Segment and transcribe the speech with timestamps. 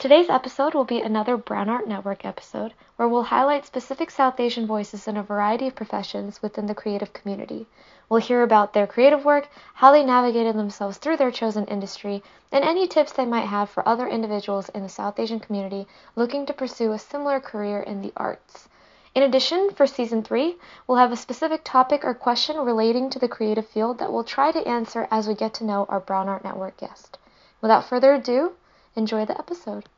[0.00, 4.66] Today's episode will be another Brown Art Network episode where we'll highlight specific South Asian
[4.66, 7.66] voices in a variety of professions within the creative community.
[8.08, 12.64] We'll hear about their creative work, how they navigated themselves through their chosen industry, and
[12.64, 15.86] any tips they might have for other individuals in the South Asian community
[16.16, 18.70] looking to pursue a similar career in the arts.
[19.14, 20.56] In addition, for season three,
[20.86, 24.50] we'll have a specific topic or question relating to the creative field that we'll try
[24.50, 27.18] to answer as we get to know our Brown Art Network guest.
[27.60, 28.52] Without further ado,
[29.00, 29.88] enjoy the episode.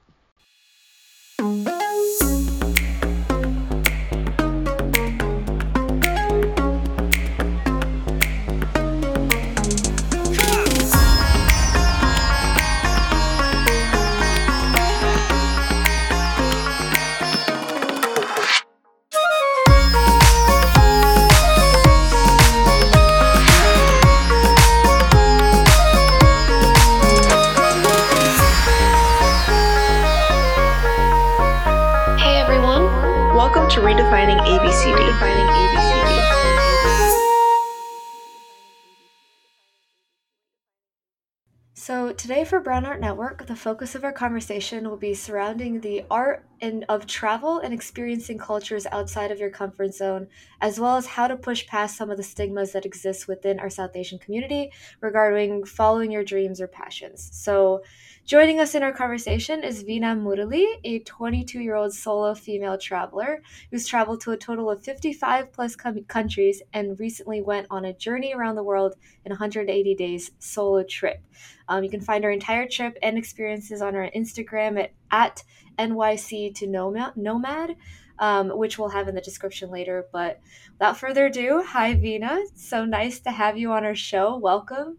[42.23, 46.47] Today for Brown Art Network, the focus of our conversation will be surrounding the art
[46.61, 50.28] and of travel and experiencing cultures outside of your comfort zone,
[50.61, 53.69] as well as how to push past some of the stigmas that exist within our
[53.69, 57.28] South Asian community regarding following your dreams or passions.
[57.33, 57.83] So,
[58.25, 63.42] Joining us in our conversation is Vina Murali, a 22 year old solo female traveler
[63.70, 68.33] who's traveled to a total of 55 plus countries and recently went on a journey
[68.33, 71.20] around the world in 180 days solo trip.
[71.69, 75.43] Um, you can find our entire trip and experiences on our Instagram at, at
[75.77, 77.77] NYC to Nomad.
[78.19, 80.06] Um, which we'll have in the description later.
[80.12, 80.41] But
[80.75, 82.45] without further ado, hi Vina.
[82.55, 84.37] So nice to have you on our show.
[84.37, 84.98] Welcome.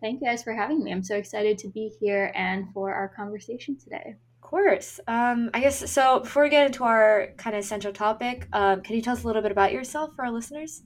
[0.00, 0.92] Thank you guys for having me.
[0.92, 4.16] I'm so excited to be here and for our conversation today.
[4.36, 4.98] Of course.
[5.06, 6.20] Um, I guess so.
[6.20, 9.26] Before we get into our kind of central topic, um, can you tell us a
[9.26, 10.82] little bit about yourself for our listeners?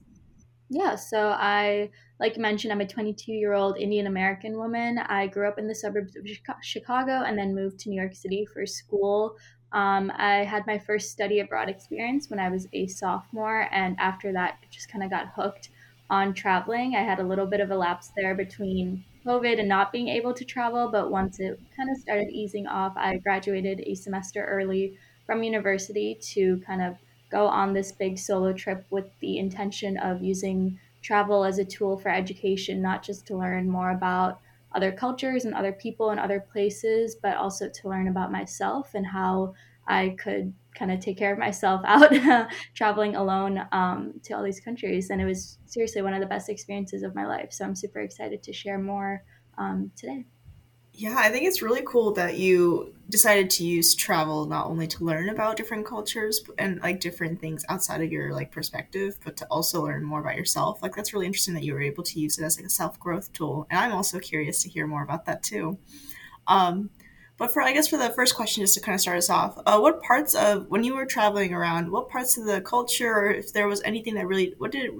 [0.69, 4.97] Yeah, so I, like you mentioned, I'm a 22 year old Indian American woman.
[4.97, 6.27] I grew up in the suburbs of
[6.61, 9.37] Chicago and then moved to New York City for school.
[9.71, 14.31] Um, I had my first study abroad experience when I was a sophomore, and after
[14.33, 15.69] that, just kind of got hooked
[16.09, 16.95] on traveling.
[16.95, 20.33] I had a little bit of a lapse there between COVID and not being able
[20.33, 24.97] to travel, but once it kind of started easing off, I graduated a semester early
[25.25, 26.97] from university to kind of
[27.29, 31.97] go on this big solo trip with the intention of using travel as a tool
[31.97, 34.41] for education, not just to learn more about
[34.73, 39.07] other cultures and other people and other places, but also to learn about myself and
[39.07, 39.55] how
[39.87, 42.13] I could kind of take care of myself out
[42.75, 45.09] traveling alone um, to all these countries.
[45.09, 47.51] And it was seriously one of the best experiences of my life.
[47.51, 49.23] So I'm super excited to share more
[49.57, 50.25] um, today.
[50.97, 55.03] Yeah, I think it's really cool that you decided to use travel not only to
[55.03, 59.45] learn about different cultures and like different things outside of your like perspective, but to
[59.47, 60.81] also learn more about yourself.
[60.81, 62.97] Like that's really interesting that you were able to use it as like a self
[62.97, 63.67] growth tool.
[63.69, 65.77] And I'm also curious to hear more about that too.
[66.47, 66.89] Um,
[67.37, 69.59] but for I guess for the first question, just to kind of start us off,
[69.65, 73.31] uh, what parts of when you were traveling around, what parts of the culture, or
[73.31, 74.93] if there was anything that really, what did it,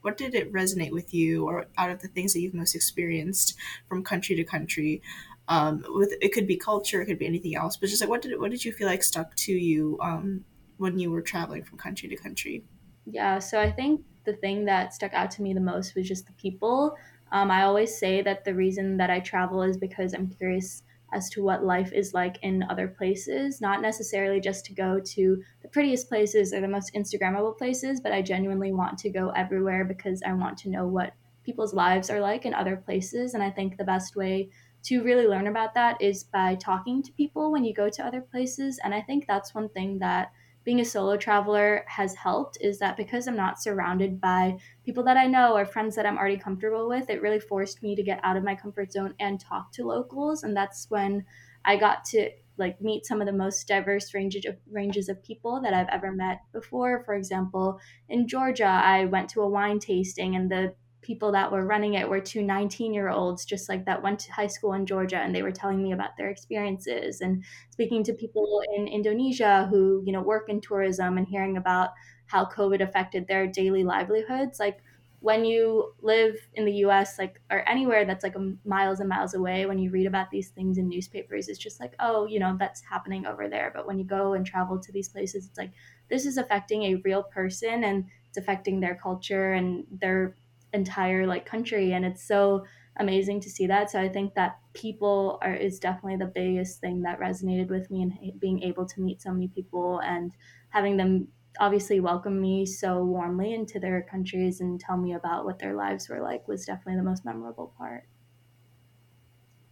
[0.00, 3.56] what did it resonate with you, or out of the things that you've most experienced
[3.88, 5.02] from country to country?
[5.48, 8.22] Um, with it could be culture, it could be anything else, but just like what
[8.22, 10.44] did what did you feel like stuck to you um,
[10.78, 12.64] when you were traveling from country to country?
[13.04, 16.26] Yeah, so I think the thing that stuck out to me the most was just
[16.26, 16.96] the people.
[17.32, 20.82] Um, I always say that the reason that I travel is because I'm curious
[21.12, 25.42] as to what life is like in other places, not necessarily just to go to
[25.62, 29.84] the prettiest places or the most Instagrammable places, but I genuinely want to go everywhere
[29.84, 31.14] because I want to know what
[31.44, 33.34] people's lives are like in other places.
[33.34, 34.50] And I think the best way
[34.84, 38.20] to really learn about that is by talking to people when you go to other
[38.20, 38.80] places.
[38.82, 40.32] And I think that's one thing that
[40.64, 45.16] being a solo traveler has helped is that because I'm not surrounded by people that
[45.16, 48.20] I know or friends that I'm already comfortable with, it really forced me to get
[48.22, 50.42] out of my comfort zone and talk to locals.
[50.42, 51.24] And that's when
[51.64, 55.60] I got to like meet some of the most diverse ranges of ranges of people
[55.62, 57.02] that I've ever met before.
[57.04, 61.66] For example, in Georgia, I went to a wine tasting and the people that were
[61.66, 64.86] running it were two 19 year olds just like that went to high school in
[64.86, 69.66] georgia and they were telling me about their experiences and speaking to people in indonesia
[69.68, 71.90] who you know work in tourism and hearing about
[72.32, 74.58] how covid affected their daily livelihoods.
[74.58, 74.82] Like
[75.20, 78.34] when you live in the us like or anywhere that's like
[78.64, 81.94] miles and miles away when you read about these things in newspapers it's just like
[82.00, 83.70] oh you know that's happening over there.
[83.74, 85.72] But when you go and travel to these places it's like
[86.08, 90.36] this is affecting a real person and it's affecting their culture and their
[90.72, 91.92] entire like country.
[91.92, 92.64] And it's so
[92.96, 93.90] amazing to see that.
[93.90, 98.02] So I think that people are is definitely the biggest thing that resonated with me
[98.02, 100.34] and being able to meet so many people and
[100.70, 101.28] having them
[101.60, 106.08] obviously welcome me so warmly into their countries and tell me about what their lives
[106.08, 108.04] were like was definitely the most memorable part.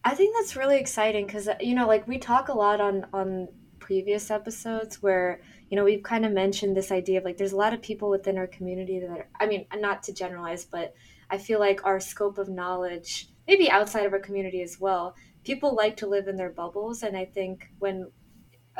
[0.03, 3.05] I think that's really exciting because uh, you know, like we talk a lot on
[3.13, 3.49] on
[3.79, 7.57] previous episodes where you know we've kind of mentioned this idea of like there's a
[7.57, 10.93] lot of people within our community that are, I mean, not to generalize, but
[11.29, 15.75] I feel like our scope of knowledge, maybe outside of our community as well, people
[15.75, 18.11] like to live in their bubbles, and I think when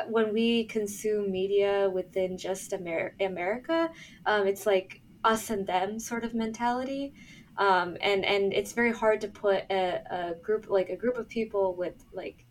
[0.08, 3.90] when we consume media within just Amer- America,
[4.26, 7.14] um, it's like us and them sort of mentality
[7.58, 11.28] um, and and it's very hard to put a, a group like a group of
[11.28, 12.46] people with like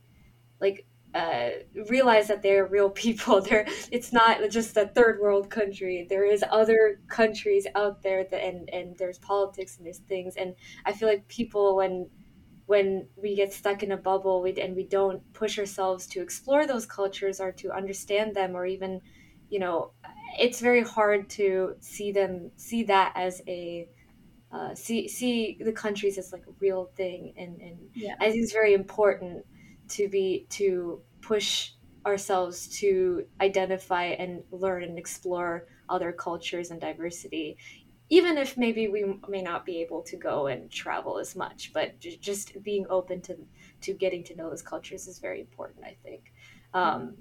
[0.59, 1.49] like uh,
[1.89, 3.41] realize that they're real people.
[3.41, 6.05] They're it's not just a third world country.
[6.09, 10.35] There is other countries out there that and and there's politics and there's things.
[10.35, 10.55] And
[10.85, 12.09] I feel like people when
[12.71, 16.65] when we get stuck in a bubble we, and we don't push ourselves to explore
[16.65, 19.01] those cultures or to understand them or even
[19.49, 19.91] you know
[20.39, 23.89] it's very hard to see them see that as a
[24.53, 28.15] uh, see see the countries as like a real thing and and yeah.
[28.21, 29.45] I think it's very important
[29.89, 31.71] to be to push
[32.05, 37.57] ourselves to identify and learn and explore other cultures and diversity
[38.11, 41.99] even if maybe we may not be able to go and travel as much but
[41.99, 43.35] just being open to
[43.81, 46.33] to getting to know those cultures is very important i think
[46.73, 47.15] um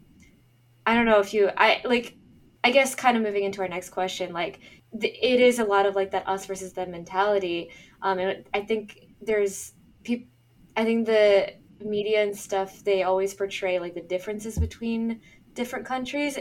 [0.87, 2.16] i don't know if you i like
[2.64, 4.60] i guess kind of moving into our next question like
[4.92, 7.70] it is a lot of like that us versus them mentality.
[8.02, 9.72] Um, and I think there's
[10.02, 10.28] people.
[10.76, 15.20] I think the media and stuff they always portray like the differences between
[15.54, 16.38] different countries.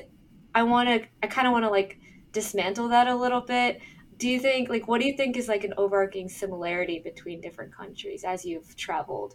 [0.55, 1.07] I want to.
[1.21, 1.99] I kind of want to like
[2.31, 3.81] dismantle that a little bit.
[4.19, 7.73] Do you think like what do you think is like an overarching similarity between different
[7.75, 9.33] countries as you've traveled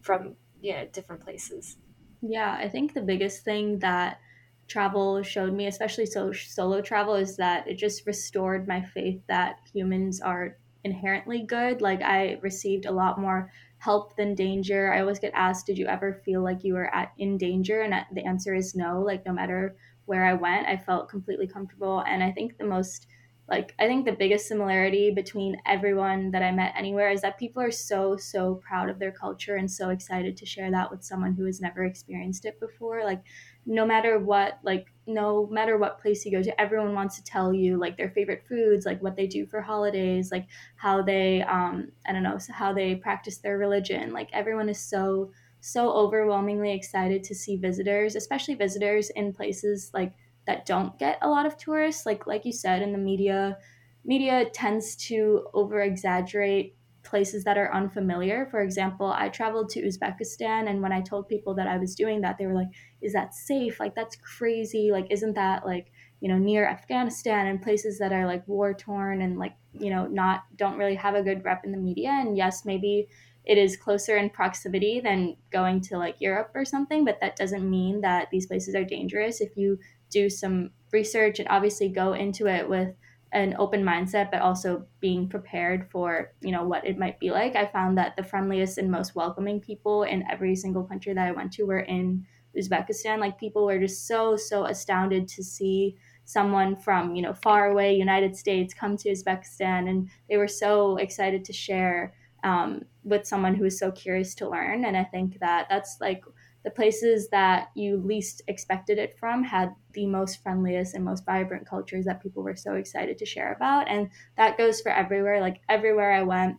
[0.00, 1.78] from yeah different places?
[2.22, 4.20] Yeah, I think the biggest thing that
[4.68, 9.60] travel showed me, especially so, solo travel, is that it just restored my faith that
[9.72, 11.80] humans are inherently good.
[11.80, 14.92] Like I received a lot more help than danger.
[14.92, 17.94] I always get asked, "Did you ever feel like you were at in danger?" And
[17.94, 19.00] uh, the answer is no.
[19.02, 22.00] Like no matter where I went, I felt completely comfortable.
[22.06, 23.06] And I think the most
[23.48, 27.62] like I think the biggest similarity between everyone that I met anywhere is that people
[27.62, 31.34] are so so proud of their culture and so excited to share that with someone
[31.34, 33.04] who has never experienced it before.
[33.04, 33.22] Like
[33.64, 37.52] no matter what like no matter what place you go to everyone wants to tell
[37.52, 40.46] you like their favorite foods like what they do for holidays like
[40.76, 45.32] how they um i don't know how they practice their religion like everyone is so
[45.60, 50.14] so overwhelmingly excited to see visitors especially visitors in places like
[50.46, 53.58] that don't get a lot of tourists like like you said in the media
[54.04, 58.46] media tends to over exaggerate places that are unfamiliar.
[58.46, 62.20] For example, I traveled to Uzbekistan, and when I told people that I was doing
[62.22, 62.68] that, they were like,
[63.00, 63.78] Is that safe?
[63.78, 64.90] Like, that's crazy.
[64.90, 69.22] Like, isn't that like, you know, near Afghanistan and places that are like war torn
[69.22, 72.10] and like, you know, not, don't really have a good rep in the media.
[72.10, 73.08] And yes, maybe
[73.44, 77.68] it is closer in proximity than going to like Europe or something, but that doesn't
[77.68, 79.40] mean that these places are dangerous.
[79.40, 79.78] If you
[80.10, 82.94] do some research and obviously go into it with
[83.32, 87.56] an open mindset but also being prepared for you know what it might be like.
[87.56, 91.32] I found that the friendliest and most welcoming people in every single country that i
[91.32, 92.26] went to were in
[92.56, 93.18] uzbekistan.
[93.18, 97.94] Like people were just so so astounded to see someone from you know far away
[97.94, 103.54] united states come to uzbekistan and they were so excited to share um, with someone
[103.54, 104.84] who is so curious to learn.
[104.84, 106.24] And i think that that's like
[106.66, 111.64] the places that you least expected it from had the most friendliest and most vibrant
[111.64, 113.88] cultures that people were so excited to share about.
[113.88, 115.40] And that goes for everywhere.
[115.40, 116.56] Like everywhere I went,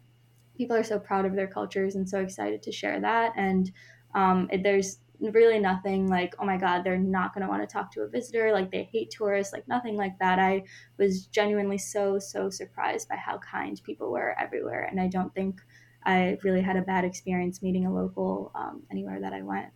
[0.55, 3.33] people are so proud of their cultures and so excited to share that.
[3.35, 3.69] And
[4.15, 7.73] um, it, there's really nothing like, oh my God, they're not going to want to
[7.73, 8.53] talk to a visitor.
[8.53, 10.39] Like they hate tourists, like nothing like that.
[10.39, 10.63] I
[10.97, 14.87] was genuinely so, so surprised by how kind people were everywhere.
[14.89, 15.59] And I don't think
[16.05, 19.67] I really had a bad experience meeting a local um, anywhere that I went.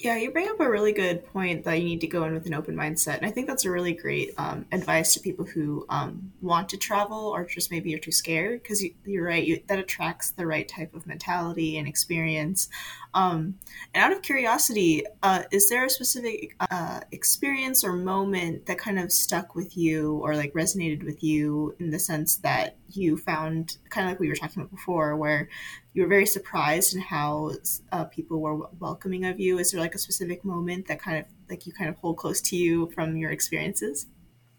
[0.00, 2.46] Yeah, you bring up a really good point that you need to go in with
[2.46, 3.16] an open mindset.
[3.16, 6.76] And I think that's a really great um, advice to people who um, want to
[6.76, 10.46] travel or just maybe you're too scared because you, are right, you, that attracts the
[10.46, 12.68] right type of mentality and experience.
[13.12, 13.58] Um,
[13.92, 19.00] and out of curiosity, uh, is there a specific uh, experience or moment that kind
[19.00, 23.76] of stuck with you or like resonated with you in the sense that you found,
[23.90, 25.48] kind of like we were talking about before, where
[25.92, 27.52] you were very surprised in how
[27.92, 29.58] uh, people were welcoming of you?
[29.58, 32.40] Is there like a specific moment that kind of like you kind of hold close
[32.42, 34.06] to you from your experiences?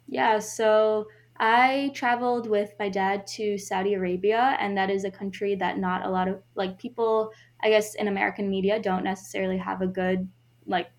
[0.07, 1.07] Yeah, so
[1.39, 6.05] I traveled with my dad to Saudi Arabia, and that is a country that not
[6.05, 7.31] a lot of like people,
[7.62, 10.27] I guess, in American media don't necessarily have a good
[10.65, 10.91] like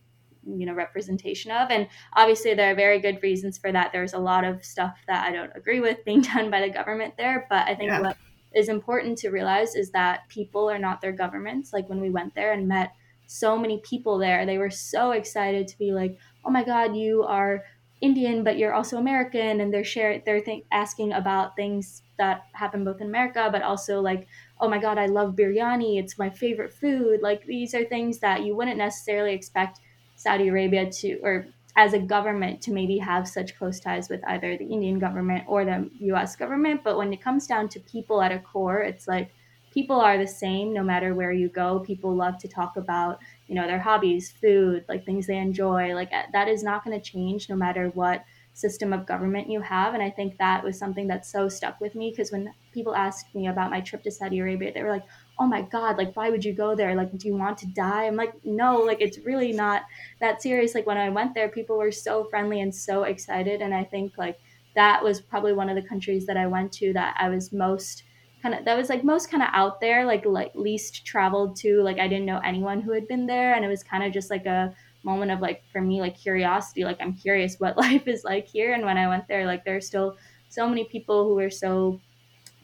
[0.47, 1.71] you know representation of.
[1.71, 3.93] And obviously there are very good reasons for that.
[3.93, 7.15] There's a lot of stuff that i don't agree with being done by the government
[7.17, 7.47] there.
[7.49, 8.01] But i think yeah.
[8.01, 8.17] what
[8.55, 11.73] is important to realize is that people are not their governments.
[11.73, 12.93] Like when we went there and met
[13.27, 17.23] so many people there they were so excited to be like oh my god you
[17.23, 17.63] are
[18.01, 22.85] Indian, but you're also American, and they're share they're th- asking about things that happen
[22.85, 24.27] both in America, but also like,
[24.59, 27.21] oh my God, I love biryani, it's my favorite food.
[27.23, 29.81] Like these are things that you wouldn't necessarily expect
[30.21, 31.47] Saudi Arabia to, or
[31.77, 35.65] as a government, to maybe have such close ties with either the Indian government or
[35.65, 36.37] the U.S.
[36.37, 36.83] government.
[36.85, 39.31] But when it comes down to people at a core, it's like
[39.73, 41.81] people are the same no matter where you go.
[41.81, 46.13] People love to talk about you know their hobbies food like things they enjoy like
[46.13, 49.95] uh, that is not going to change no matter what system of government you have
[49.95, 53.35] and i think that was something that so stuck with me because when people asked
[53.35, 55.05] me about my trip to saudi arabia they were like
[55.41, 56.95] oh my god like why would you go there?
[56.95, 58.05] Like do you want to die?
[58.05, 59.83] I'm like no like it's really not
[60.21, 60.75] that serious.
[60.75, 63.63] Like when i went there people were so friendly and so excited.
[63.63, 64.39] And i think like
[64.77, 68.05] that was probably one of the countries that i went to that i was most
[68.43, 71.83] kind of that was like most kind of out there like like least traveled to.
[71.83, 73.55] Like i didn't know anyone who had been there.
[73.55, 76.85] And it was kind of just like a moment of like for me like curiosity
[76.85, 78.75] like i'm curious what life is like here.
[78.75, 80.17] And when i went there like there are still
[80.51, 82.01] so many people who are so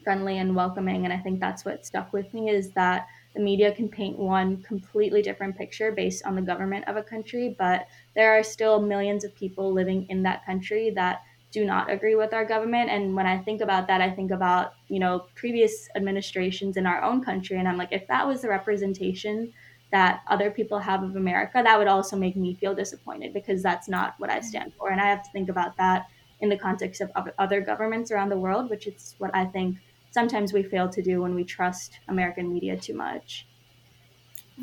[0.07, 3.73] friendly and welcoming and i think that's what stuck with me is that the media
[3.73, 8.31] can paint one completely different picture based on the government of a country but there
[8.31, 12.45] are still millions of people living in that country that do not agree with our
[12.45, 12.89] government.
[12.89, 17.01] And when I think about that, I think about, you know, previous administrations in our
[17.01, 17.57] own country.
[17.57, 19.53] And I'm like, if that was the representation
[19.91, 23.87] that other people have of America, that would also make me feel disappointed because that's
[23.87, 24.89] not what I stand for.
[24.89, 26.07] And I have to think about that
[26.41, 29.77] in the context of other governments around the world, which is what I think
[30.17, 33.45] sometimes we fail to do when we trust American media too much.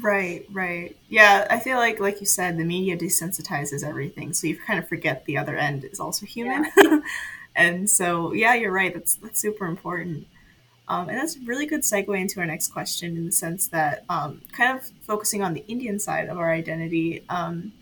[0.02, 0.96] Right, right.
[1.08, 4.88] Yeah, I feel like, like you said, the media desensitizes everything, so you kind of
[4.88, 6.66] forget the other end is also human.
[6.76, 6.98] Yeah.
[7.54, 8.92] and so, yeah, you're right.
[8.92, 10.26] That's that's super important.
[10.88, 14.04] Um, and that's a really good segue into our next question in the sense that,
[14.08, 17.22] um, kind of focusing on the Indian side of our identity.
[17.28, 17.74] Um,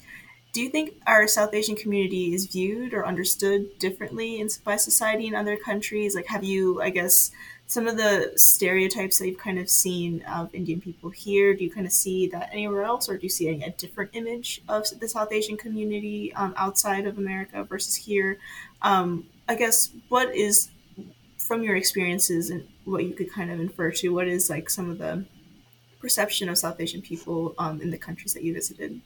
[0.53, 5.27] do you think our South Asian community is viewed or understood differently in, by society
[5.27, 6.15] in other countries?
[6.15, 7.31] Like, have you, I guess,
[7.73, 11.71] some of the stereotypes that you've kind of seen of Indian people here, do you
[11.71, 14.85] kind of see that anywhere else, or do you see a, a different image of
[15.01, 18.37] the South Asian community um, outside of America versus here?
[18.83, 20.69] Um, I guess what is
[21.39, 24.91] from your experiences and what you could kind of infer to, what is like some
[24.91, 25.25] of the
[25.99, 29.01] perception of South Asian people um, in the countries that you visited?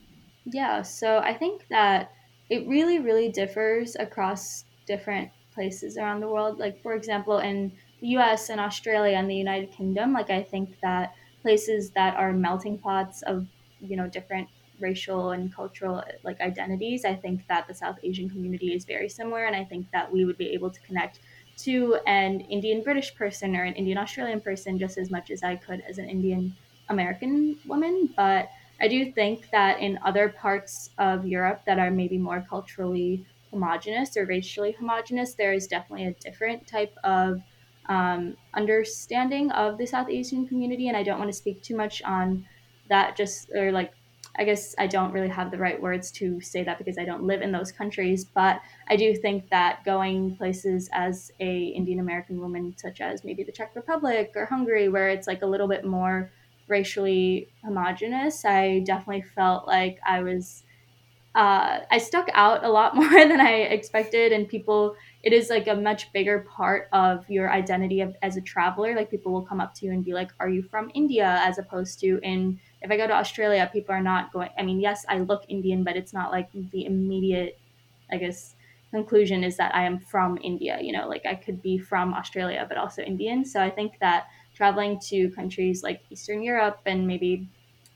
[0.44, 2.10] Yeah, so I think that
[2.50, 6.58] it really, really differs across different places around the world.
[6.58, 11.14] Like, for example, in US and Australia and the United Kingdom, like I think that
[11.42, 13.46] places that are melting pots of,
[13.80, 14.48] you know, different
[14.78, 19.44] racial and cultural like identities, I think that the South Asian community is very similar
[19.44, 21.20] and I think that we would be able to connect
[21.58, 25.56] to an Indian British person or an Indian Australian person just as much as I
[25.56, 26.54] could as an Indian
[26.88, 32.18] American woman, but I do think that in other parts of Europe that are maybe
[32.18, 37.42] more culturally homogenous or racially homogenous, there is definitely a different type of
[37.88, 40.88] um, understanding of the South Asian community.
[40.88, 42.46] And I don't want to speak too much on
[42.88, 43.92] that, just or like,
[44.38, 47.24] I guess I don't really have the right words to say that because I don't
[47.24, 48.24] live in those countries.
[48.24, 53.44] But I do think that going places as a Indian American woman, such as maybe
[53.44, 56.30] the Czech Republic or Hungary, where it's like a little bit more
[56.68, 60.62] racially homogenous, I definitely felt like I was.
[61.34, 65.66] Uh, I stuck out a lot more than I expected, and people it is like
[65.66, 68.94] a much bigger part of your identity of, as a traveler.
[68.94, 71.58] Like people will come up to you and be like, "Are you from India?" As
[71.58, 74.50] opposed to in if I go to Australia, people are not going.
[74.58, 77.58] I mean, yes, I look Indian, but it's not like the immediate,
[78.10, 78.54] I guess,
[78.92, 80.78] conclusion is that I am from India.
[80.80, 83.44] You know, like I could be from Australia, but also Indian.
[83.44, 87.48] So I think that traveling to countries like Eastern Europe and maybe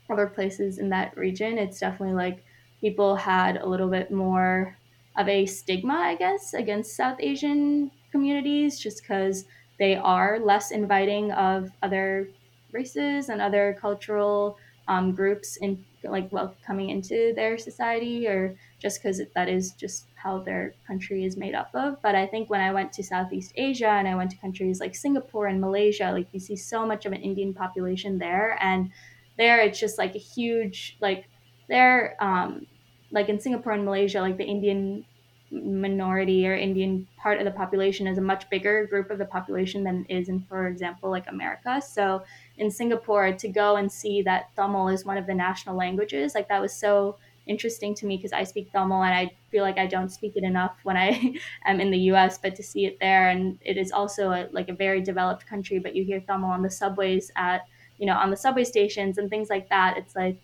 [0.09, 2.43] other places in that region, it's definitely like
[2.81, 4.77] people had a little bit more
[5.15, 9.45] of a stigma, I guess, against South Asian communities just because
[9.79, 12.33] they are less inviting of other
[12.71, 18.99] races and other cultural um, groups in like well coming into their society or just
[19.01, 22.01] because that is just how their country is made up of.
[22.01, 24.95] But i think when i went to southeast asia and i went to countries like
[24.95, 28.57] singapore and malaysia like you see so much of an indian population there.
[28.61, 28.91] And
[29.37, 31.29] there it's just like a huge like
[31.69, 32.65] there um
[33.11, 35.05] like in Singapore and Malaysia, like the Indian
[35.51, 39.83] minority or Indian part of the population is a much bigger group of the population
[39.83, 41.81] than is in, for example, like America.
[41.81, 42.23] So
[42.57, 46.47] in Singapore, to go and see that Tamil is one of the national languages, like
[46.47, 49.87] that was so interesting to me because I speak Tamil and I feel like I
[49.87, 53.29] don't speak it enough when I am in the US, but to see it there
[53.29, 56.61] and it is also a, like a very developed country, but you hear Tamil on
[56.61, 57.65] the subways at,
[57.97, 59.97] you know, on the subway stations and things like that.
[59.97, 60.39] It's like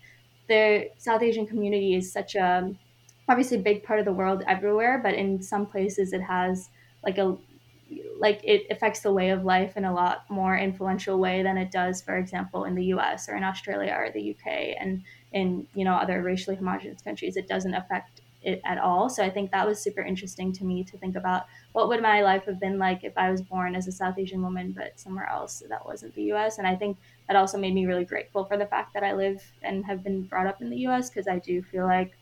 [0.48, 2.74] the South Asian community is such a
[3.28, 6.70] obviously big part of the world everywhere, but in some places it has
[7.04, 7.36] like a
[8.18, 11.70] like it affects the way of life in a lot more influential way than it
[11.70, 13.28] does, for example, in the U.S.
[13.28, 14.76] or in Australia or the U.K.
[14.78, 15.02] and
[15.32, 17.36] in you know other racially homogenous countries.
[17.36, 19.08] It doesn't affect it at all.
[19.10, 22.22] So I think that was super interesting to me to think about what would my
[22.22, 25.28] life have been like if I was born as a South Asian woman but somewhere
[25.28, 28.56] else that wasn't the US and I think that also made me really grateful for
[28.56, 31.38] the fact that I live and have been brought up in the US because I
[31.40, 32.16] do feel like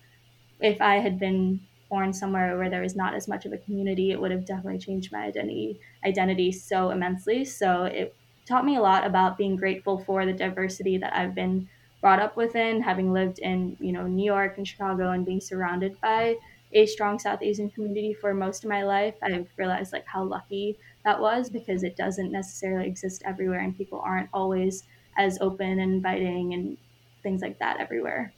[0.61, 4.11] if I had been born somewhere where there was not as much of a community,
[4.11, 7.45] it would have definitely changed my identity identity so immensely.
[7.45, 11.69] So it taught me a lot about being grateful for the diversity that I've been
[12.01, 16.01] brought up within, having lived in, you know, New York and Chicago and being surrounded
[16.01, 16.37] by
[16.73, 19.15] a strong South Asian community for most of my life.
[19.23, 24.01] I've realized like how lucky that was because it doesn't necessarily exist everywhere and people
[24.01, 24.85] aren't always
[25.17, 26.77] as open and inviting and
[27.23, 28.33] things like that everywhere.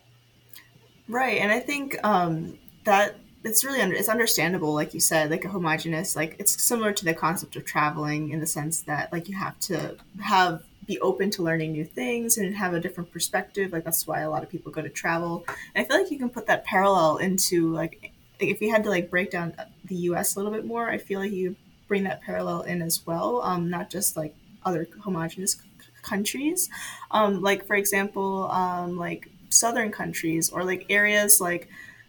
[1.08, 5.44] Right, and I think um, that it's really under, it's understandable, like you said, like
[5.44, 9.28] a homogenous, like it's similar to the concept of traveling in the sense that like
[9.28, 13.72] you have to have be open to learning new things and have a different perspective.
[13.72, 15.44] Like that's why a lot of people go to travel.
[15.74, 18.90] And I feel like you can put that parallel into like if you had to
[18.90, 19.54] like break down
[19.84, 20.34] the U.S.
[20.34, 23.68] a little bit more, I feel like you bring that parallel in as well, um,
[23.70, 25.60] not just like other homogenous c-
[26.02, 26.70] countries.
[27.10, 31.68] Um, like for example, um, like southern countries or like areas like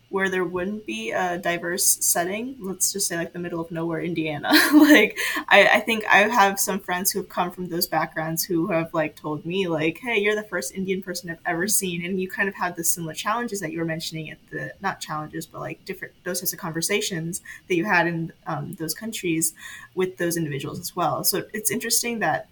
[0.10, 4.02] where there wouldn't be a diverse setting let's just say like the middle of nowhere
[4.02, 4.52] indiana.
[4.74, 8.68] Like I, I think i have some friends who have come from those backgrounds who
[8.68, 12.06] have like told me like hey you're the first indian person i've ever seen.
[12.06, 15.00] And you kind of had the similar challenges that you were mentioning at the not
[15.00, 19.54] challenges but like different those types of conversations that you had in um, those countries
[19.96, 21.24] with those individuals as well.
[21.24, 22.48] So it's interesting that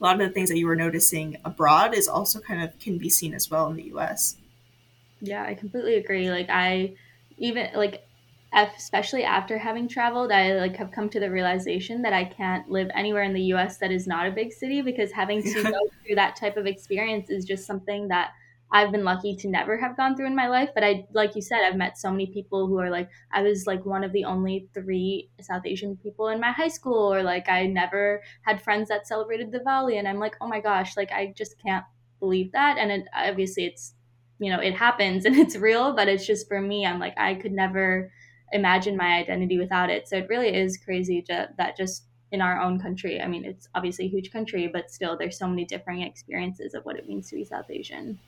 [0.00, 2.98] a lot of the things that you were noticing abroad is also kind of can
[2.98, 4.36] be seen as well in the US.
[5.22, 6.30] Yeah, I completely agree.
[6.30, 6.96] Like I
[7.38, 8.04] even like
[8.52, 12.90] especially after having traveled, I like have come to the realization that I can't live
[12.94, 16.16] anywhere in the US that is not a big city because having to go through
[16.16, 18.32] that type of experience is just something that
[18.74, 20.70] I've been lucky to never have gone through in my life.
[20.74, 23.66] But I, like you said, I've met so many people who are like, I was
[23.66, 27.50] like one of the only three South Asian people in my high school, or like
[27.50, 29.98] I never had friends that celebrated Diwali.
[29.98, 31.84] And I'm like, oh my gosh, like I just can't
[32.18, 32.78] believe that.
[32.78, 33.94] And it, obviously it's,
[34.42, 37.34] you know, it happens and it's real, but it's just for me, I'm like, I
[37.34, 38.12] could never
[38.52, 40.08] imagine my identity without it.
[40.08, 43.20] So it really is crazy to, that just in our own country.
[43.20, 46.84] I mean, it's obviously a huge country, but still there's so many differing experiences of
[46.84, 48.20] what it means to be South Asian.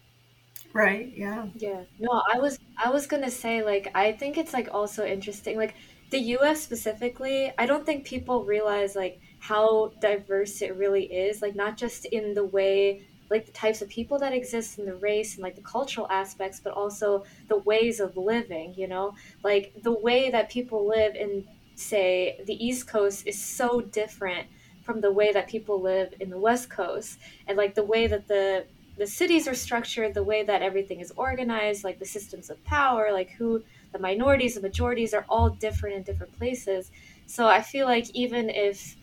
[0.72, 1.12] Right.
[1.16, 1.46] Yeah.
[1.54, 1.84] Yeah.
[1.98, 5.76] No, I was I was gonna say like I think it's like also interesting like
[6.10, 6.62] the U.S.
[6.62, 7.52] specifically.
[7.56, 11.40] I don't think people realize like how diverse it really is.
[11.40, 14.94] Like not just in the way like the types of people that exist in the
[14.94, 18.74] race and like the cultural aspects, but also the ways of living.
[18.76, 23.80] You know, like the way that people live in say the East Coast is so
[23.80, 24.48] different
[24.82, 28.28] from the way that people live in the West Coast, and like the way that
[28.28, 32.62] the the cities are structured, the way that everything is organized, like the systems of
[32.64, 36.90] power, like who the minorities, the majorities are all different in different places.
[37.26, 38.96] So I feel like even if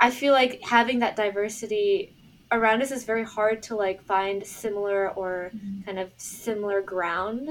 [0.00, 2.15] I feel like having that diversity
[2.52, 5.82] around us is very hard to like find similar or mm-hmm.
[5.82, 7.48] kind of similar ground.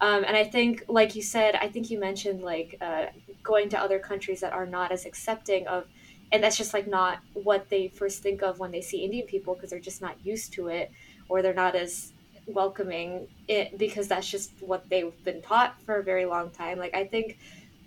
[0.00, 3.06] Um, and I think, like you said, I think you mentioned like uh,
[3.42, 5.86] going to other countries that are not as accepting of
[6.32, 9.54] and that's just like not what they first think of when they see Indian people
[9.54, 10.90] because they're just not used to it
[11.28, 12.12] or they're not as
[12.46, 16.78] welcoming it because that's just what they've been taught for a very long time.
[16.78, 17.38] Like I think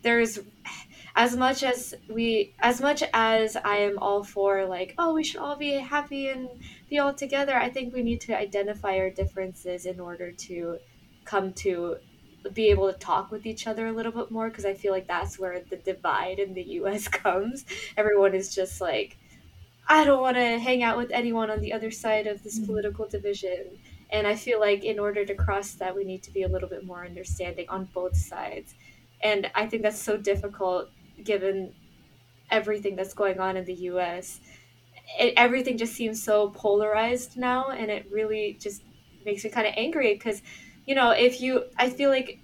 [0.02, 0.39] there's
[1.18, 5.42] as much as we as much as I am all for like oh we should
[5.42, 6.48] all be happy and
[6.90, 10.78] be all together I think we need to identify our differences in order to
[11.26, 11.98] come to
[12.54, 15.08] be able to talk with each other a little bit more because I feel like
[15.08, 17.66] that's where the divide in the US comes.
[17.98, 19.18] Everyone is just like,
[19.88, 22.68] I don't want to hang out with anyone on the other side of this mm-hmm.
[22.68, 23.80] political division.
[24.10, 26.70] And I feel like in order to cross that, we need to be a little
[26.70, 28.76] bit more understanding on both sides.
[29.22, 30.90] And I think that's so difficult
[31.24, 31.74] given
[32.50, 34.40] everything that's going on in the US.
[35.20, 38.84] It, everything just seems so polarized now, and it really just
[39.26, 40.42] makes me kind of angry because
[40.86, 42.40] you know, if you, I feel like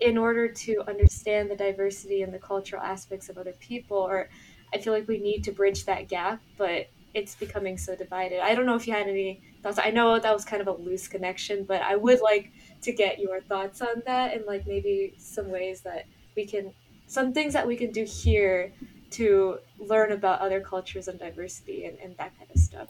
[0.00, 4.28] in order to understand the diversity and the cultural aspects of other people or
[4.72, 8.54] i feel like we need to bridge that gap but it's becoming so divided i
[8.54, 11.08] don't know if you had any thoughts i know that was kind of a loose
[11.08, 15.50] connection but i would like to get your thoughts on that and like maybe some
[15.50, 16.04] ways that
[16.36, 16.72] we can
[17.08, 18.72] some things that we can do here
[19.10, 22.88] to learn about other cultures and diversity and, and that kind of stuff.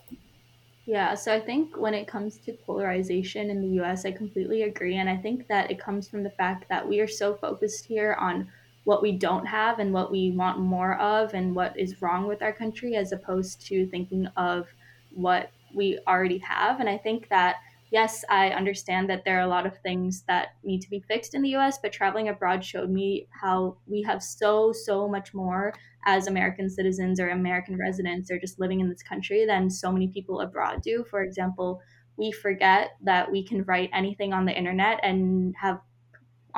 [0.85, 4.97] Yeah, so I think when it comes to polarization in the US, I completely agree.
[4.97, 8.17] And I think that it comes from the fact that we are so focused here
[8.19, 8.49] on
[8.85, 12.43] what we don't have and what we want more of and what is wrong with
[12.43, 14.67] our country as opposed to thinking of
[15.15, 16.81] what we already have.
[16.81, 17.57] And I think that
[17.91, 21.35] yes, I understand that there are a lot of things that need to be fixed
[21.35, 25.75] in the US, but traveling abroad showed me how we have so, so much more
[26.07, 30.09] as American citizens or American residents or just living in this country than so many
[30.09, 31.05] people abroad do.
[31.11, 31.81] For example,
[32.17, 35.81] we forget that we can write anything on the internet and have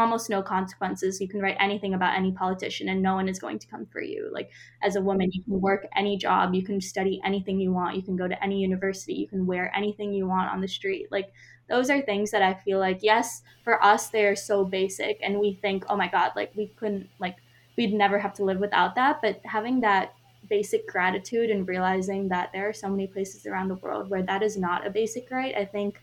[0.01, 1.21] almost no consequences.
[1.21, 4.01] You can write anything about any politician and no one is going to come for
[4.03, 4.31] you.
[4.33, 4.51] Like
[4.83, 8.03] as a woman, you can work any job, you can study anything you want, you
[8.03, 11.09] can go to any university, you can wear anything you want on the street.
[11.13, 11.33] Like
[11.69, 15.55] those are things that I feel like yes, for us they're so basic and we
[15.55, 17.37] think, "Oh my god, like we couldn't like
[17.77, 20.15] we'd never have to live without that." But having that
[20.49, 24.43] basic gratitude and realizing that there are so many places around the world where that
[24.43, 26.01] is not a basic right, I think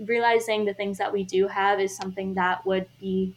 [0.00, 3.36] realizing the things that we do have is something that would be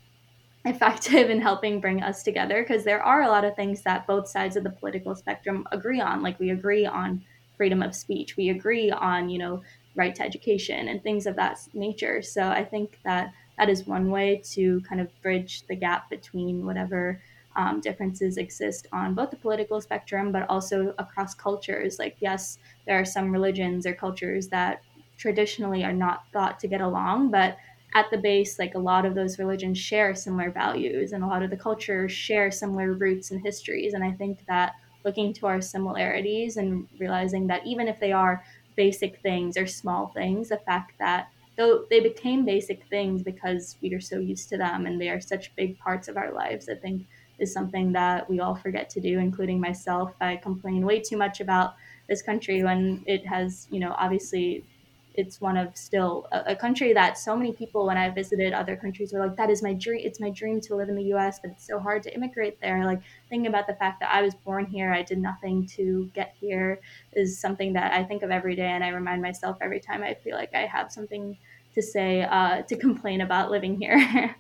[0.66, 4.28] effective in helping bring us together because there are a lot of things that both
[4.28, 6.22] sides of the political spectrum agree on.
[6.22, 7.24] Like we agree on
[7.58, 8.38] freedom of speech.
[8.38, 9.64] We agree on you know
[9.96, 12.22] right to education and things of that nature.
[12.22, 16.66] So i think that that is one way to kind of bridge the gap between
[16.66, 17.22] whatever
[17.56, 22.00] um, differences exist on both the political spectrum but also across cultures.
[22.00, 24.82] Like yes there are some religions or cultures that
[25.24, 27.58] traditionally are not thought to get along, but
[27.96, 31.44] at the base, like a lot of those religions share similar values and a lot
[31.44, 33.94] of the cultures share similar roots and histories.
[33.94, 34.74] And I think that
[35.06, 38.44] looking to our similarities and realizing that even if they are
[38.76, 43.94] basic things or small things, the fact that though they became basic things because we
[43.94, 46.76] are so used to them and they are such big parts of our lives, I
[46.76, 47.06] think
[47.38, 50.16] is something that we all forget to do, including myself.
[50.22, 51.76] I complain way too much about
[52.08, 54.66] this country when it has, you know, obviously
[55.16, 58.76] it's one of still a, a, country that so many people when I visited other
[58.76, 60.02] countries were like, that is my dream.
[60.04, 62.86] It's my dream to live in the U.S., but it's so hard to immigrate there.
[62.86, 66.36] Like thinking about the fact that I was born here, I did nothing to get
[66.40, 66.80] here,
[67.14, 70.16] is something that I think of every day, and I remind myself every time I
[70.16, 71.38] feel like I have something
[71.76, 74.36] to say uh, to complain about living here.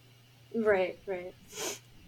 [0.54, 1.34] right, right.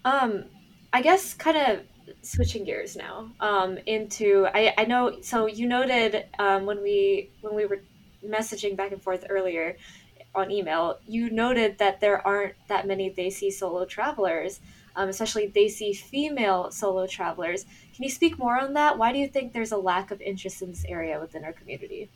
[0.04, 0.44] Um,
[0.92, 1.80] I guess kind of
[2.24, 7.54] switching gears now um, into I, I know so you noted um, when we when
[7.54, 7.80] we were
[8.26, 9.76] messaging back and forth earlier
[10.34, 14.60] on email you noted that there aren't that many Desi solo travelers
[14.96, 17.64] um, especially Desi female solo travelers.
[17.94, 18.96] Can you speak more on that?
[18.98, 22.10] Why do you think there's a lack of interest in this area within our community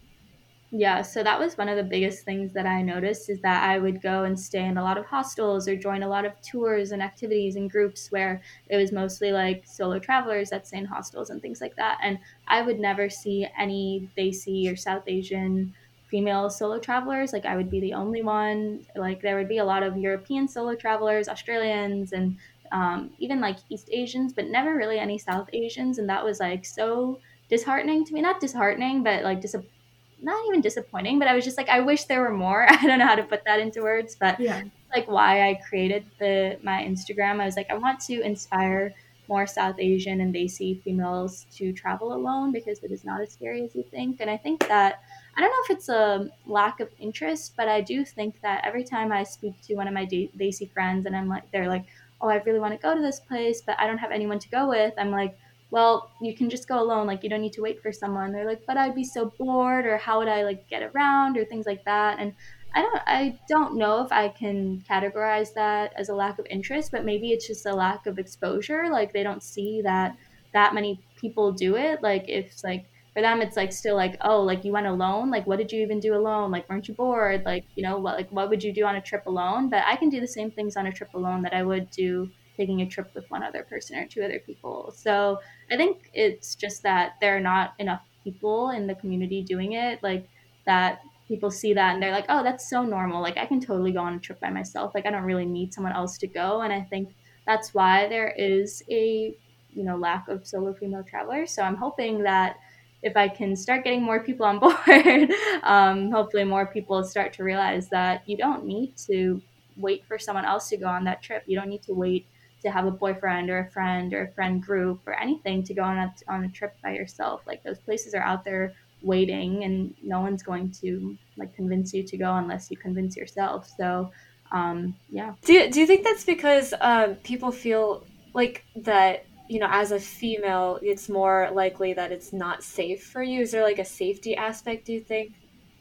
[0.71, 3.79] yeah, so that was one of the biggest things that I noticed is that I
[3.79, 6.93] would go and stay in a lot of hostels or join a lot of tours
[6.93, 11.31] and activities and groups where it was mostly like solo travelers that stay in hostels
[11.31, 11.99] and things like that.
[12.03, 17.33] And I would never see any Desi or South Asian female solo travelers.
[17.33, 18.85] Like I would be the only one.
[18.95, 22.39] Like there would be a lot of European solo travelers, Australians, and
[22.73, 25.97] um, even like East Asians, but never really any South Asians.
[25.99, 28.21] And that was like so disheartening to me.
[28.21, 29.73] Not disheartening, but like disappointing
[30.21, 32.67] not even disappointing, but I was just like, I wish there were more.
[32.69, 34.63] I don't know how to put that into words, but yeah.
[34.95, 37.41] like why I created the my Instagram.
[37.41, 38.95] I was like, I want to inspire
[39.29, 43.63] more South Asian and Desi females to travel alone because it is not as scary
[43.63, 44.21] as you think.
[44.21, 45.03] And I think that
[45.37, 48.85] I don't know if it's a lack of interest, but I do think that every
[48.85, 51.85] time I speak to one of my Desi friends and I'm like, they're like,
[52.21, 54.49] oh, I really want to go to this place, but I don't have anyone to
[54.49, 54.95] go with.
[54.99, 55.39] I'm like,
[55.71, 57.07] well, you can just go alone.
[57.07, 58.33] Like, you don't need to wait for someone.
[58.33, 61.45] They're like, but I'd be so bored, or how would I like get around, or
[61.45, 62.19] things like that.
[62.19, 62.33] And
[62.75, 66.91] I don't, I don't know if I can categorize that as a lack of interest,
[66.93, 68.89] but maybe it's just a lack of exposure.
[68.91, 70.17] Like, they don't see that
[70.55, 72.03] that many people do it.
[72.03, 75.31] Like, if like for them, it's like still like, oh, like you went alone.
[75.31, 76.51] Like, what did you even do alone?
[76.51, 77.45] Like, weren't you bored?
[77.45, 79.69] Like, you know, what like what would you do on a trip alone?
[79.69, 82.31] But I can do the same things on a trip alone that I would do
[82.59, 84.93] taking a trip with one other person or two other people.
[84.95, 85.39] So
[85.71, 90.03] I think it's just that there are not enough people in the community doing it.
[90.03, 90.29] Like
[90.67, 93.23] that people see that and they're like, oh, that's so normal.
[93.23, 94.93] Like I can totally go on a trip by myself.
[94.95, 96.63] Like I don't really need someone else to go.
[96.63, 97.15] And I think
[97.47, 99.35] that's why there is a
[99.71, 101.53] you know lack of solo female travelers.
[101.53, 102.57] So I'm hoping that
[103.03, 107.45] if I can start getting more people on board, um, hopefully more people start to
[107.45, 109.41] realize that you don't need to
[109.77, 111.45] wait for someone else to go on that trip.
[111.47, 112.27] You don't need to wait
[112.63, 115.83] to have a boyfriend or a friend or a friend group or anything to go
[115.83, 117.43] on a, on a trip by yourself.
[117.47, 122.03] Like those places are out there waiting and no one's going to like convince you
[122.03, 123.71] to go unless you convince yourself.
[123.77, 124.11] So
[124.51, 125.35] um, yeah.
[125.45, 129.93] Do you, do you think that's because um, people feel like that you know as
[129.93, 133.43] a female it's more likely that it's not safe for you?
[133.43, 134.87] Is there like a safety aspect?
[134.87, 135.33] Do you think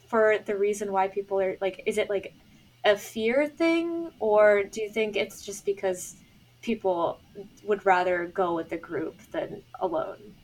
[0.07, 1.83] for the reason why people are like?
[1.85, 2.33] Is it like
[2.85, 6.15] a fear thing, or do you think it's just because
[6.61, 7.21] people
[7.63, 10.35] would rather go with the group than alone?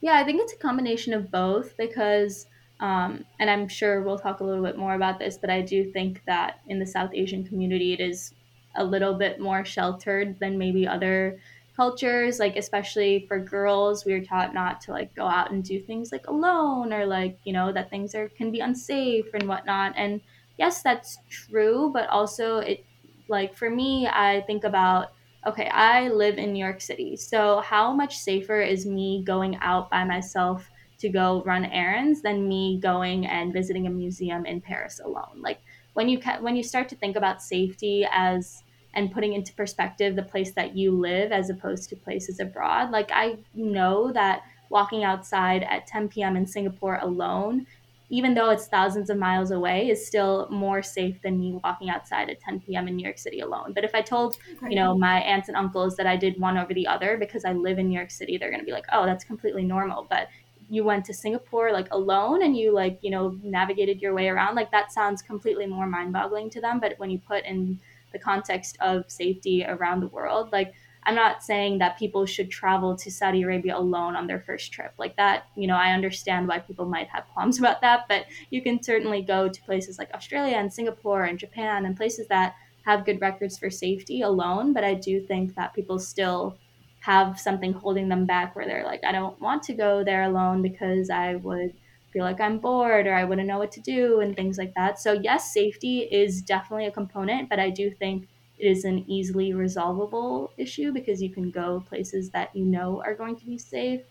[0.00, 2.46] Yeah, I think it's a combination of both because
[2.80, 5.92] um, and I'm sure we'll talk a little bit more about this, but I do
[5.92, 8.34] think that in the South Asian community, it is
[8.74, 11.38] a little bit more sheltered than maybe other
[11.76, 12.38] cultures.
[12.38, 16.10] Like, especially for girls, we are taught not to like go out and do things
[16.10, 19.92] like alone or like, you know, that things are can be unsafe and whatnot.
[19.94, 20.22] And
[20.56, 22.86] yes, that's true, but also it,
[23.28, 25.12] like, for me, I think about
[25.46, 27.16] okay, I live in New York City.
[27.16, 32.46] So, how much safer is me going out by myself to go run errands than
[32.46, 35.40] me going and visiting a museum in Paris alone.
[35.40, 35.60] Like
[35.94, 38.62] when you ca- when you start to think about safety as
[38.94, 43.10] and putting into perspective the place that you live as opposed to places abroad, like
[43.12, 46.36] I know that walking outside at 10 p.m.
[46.36, 47.66] in Singapore alone,
[48.10, 52.28] even though it's thousands of miles away, is still more safe than me walking outside
[52.30, 52.88] at 10 p.m.
[52.88, 53.72] in New York City alone.
[53.74, 54.36] But if I told,
[54.68, 57.52] you know, my aunts and uncles that I did one over the other because I
[57.52, 60.28] live in New York City, they're going to be like, "Oh, that's completely normal." But
[60.68, 64.54] you went to Singapore like alone and you like, you know, navigated your way around,
[64.54, 66.78] like that sounds completely more mind boggling to them.
[66.80, 67.80] But when you put in
[68.12, 72.94] the context of safety around the world, like I'm not saying that people should travel
[72.96, 74.92] to Saudi Arabia alone on their first trip.
[74.98, 78.62] Like that, you know, I understand why people might have qualms about that, but you
[78.62, 83.04] can certainly go to places like Australia and Singapore and Japan and places that have
[83.04, 84.72] good records for safety alone.
[84.72, 86.58] But I do think that people still
[87.00, 90.60] have something holding them back where they're like, I don't want to go there alone
[90.60, 91.72] because I would
[92.12, 94.98] feel like I'm bored or I wouldn't know what to do and things like that.
[94.98, 98.28] So, yes, safety is definitely a component, but I do think
[98.60, 103.14] it is an easily resolvable issue because you can go places that you know are
[103.14, 104.02] going to be safe.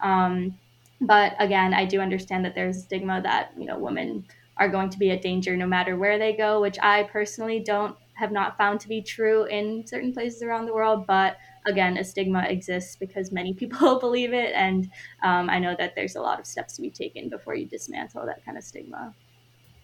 [0.00, 0.58] Um,
[1.00, 4.88] but again, I do understand that there's a stigma that, you know, women are going
[4.90, 8.56] to be a danger no matter where they go, which I personally don't have not
[8.56, 11.06] found to be true in certain places around the world.
[11.06, 14.54] But again, a stigma exists because many people believe it.
[14.54, 14.90] And
[15.22, 18.24] um, I know that there's a lot of steps to be taken before you dismantle
[18.26, 19.14] that kind of stigma.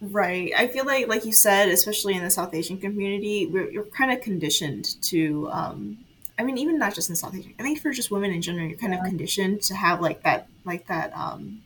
[0.02, 0.52] Right.
[0.56, 4.10] I feel like, like you said, especially in the South Asian community, we're, you're kind
[4.10, 5.98] of conditioned to, um,
[6.36, 8.66] I mean, even not just in South Asian, I think for just women in general,
[8.66, 8.98] you're kind yeah.
[8.98, 11.62] of conditioned to have like that, like that, um,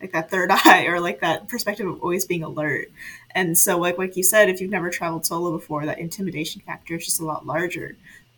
[0.00, 2.92] like that third eye or like that perspective of always being alert.
[3.34, 6.94] And so, like like you said, if you've never traveled solo before, that intimidation factor
[6.94, 7.96] is just a lot larger.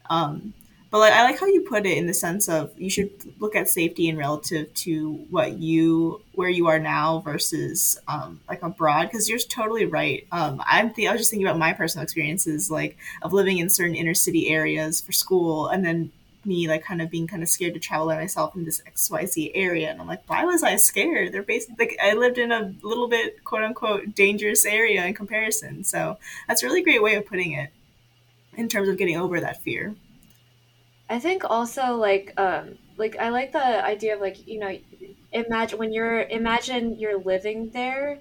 [0.08, 0.54] Um,
[0.92, 3.56] but like I like how you put it in the sense of you should look
[3.56, 9.04] at safety in relative to what you where you are now versus um, like abroad
[9.04, 10.26] because you're totally right.
[10.30, 13.70] Um, I'm th- I was just thinking about my personal experiences like of living in
[13.70, 16.12] certain inner city areas for school and then
[16.44, 19.52] me like kind of being kind of scared to travel by myself in this XYZ
[19.54, 19.90] area.
[19.90, 21.32] And I'm like why was I scared?
[21.32, 25.84] They're basically like I lived in a little bit quote unquote dangerous area in comparison.
[25.84, 27.70] So that's a really great way of putting it
[28.58, 29.94] in terms of getting over that fear
[31.12, 34.72] I think also like um like I like the idea of like you know
[35.32, 38.18] imagine when you're imagine you're living there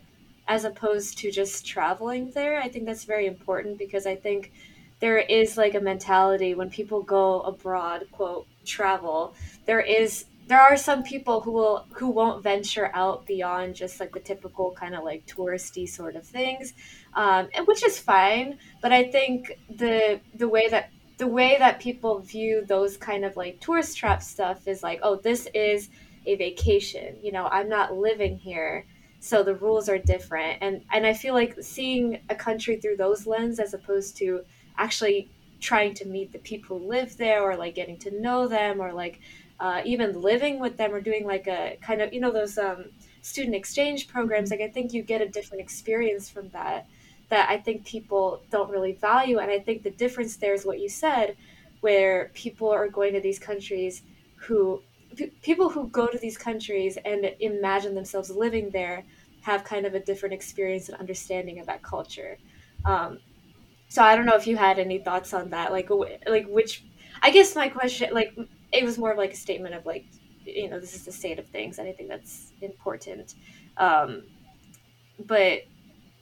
[0.47, 2.59] as opposed to just traveling there.
[2.61, 4.51] I think that's very important because I think
[4.99, 9.33] there is like a mentality when people go abroad, quote, travel,
[9.65, 14.11] there is there are some people who will who won't venture out beyond just like
[14.11, 16.73] the typical kind of like touristy sort of things
[17.13, 20.89] um, and which is fine but i think the the way that
[21.21, 25.17] the way that people view those kind of like tourist trap stuff is like, oh,
[25.17, 25.89] this is
[26.25, 27.15] a vacation.
[27.21, 28.87] You know, I'm not living here,
[29.19, 30.57] so the rules are different.
[30.61, 34.43] And and I feel like seeing a country through those lens as opposed to
[34.79, 35.29] actually
[35.59, 38.91] trying to meet the people who live there or like getting to know them or
[38.91, 39.19] like
[39.59, 42.85] uh, even living with them or doing like a kind of you know those um,
[43.21, 46.87] student exchange programs like i think you get a different experience from that
[47.31, 49.39] that I think people don't really value.
[49.39, 51.35] And I think the difference there is what you said,
[51.79, 54.03] where people are going to these countries
[54.35, 54.83] who
[55.15, 59.03] p- people who go to these countries and imagine themselves living there
[59.41, 62.37] have kind of a different experience and understanding of that culture.
[62.85, 63.17] Um,
[63.87, 65.89] so I don't know if you had any thoughts on that, like
[66.27, 66.83] like which.
[67.23, 68.35] I guess my question, like,
[68.71, 70.05] it was more of like a statement of like,
[70.43, 73.35] you know, this is the state of things, think that's important.
[73.77, 74.23] Um,
[75.27, 75.63] but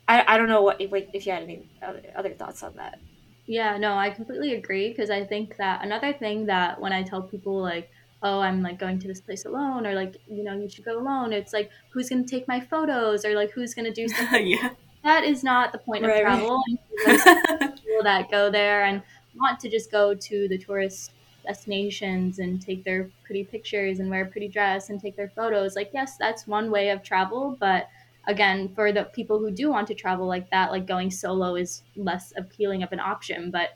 [0.09, 1.69] I, I don't know what if, if you had any
[2.17, 2.99] other, thoughts on that.
[3.45, 7.21] Yeah, no, I completely agree because I think that another thing that when I tell
[7.21, 7.89] people like,
[8.23, 10.99] oh, I'm like going to this place alone or like, you know, you should go
[10.99, 14.07] alone, it's like who's going to take my photos or like who's going to do
[14.17, 14.47] something.
[14.47, 14.71] yeah.
[15.03, 16.61] That is not the point Right, of travel.
[17.07, 19.01] And people that go there and
[19.35, 21.11] want to just go to the tourist
[21.45, 25.75] destinations and take their pretty pictures and wear a pretty dress and take their photos.
[25.75, 27.89] Like, yes, that's one way of travel, but
[28.27, 31.84] again, for the people who do want to travel like that, like going solo is
[31.95, 33.51] less appealing of an option.
[33.51, 33.71] But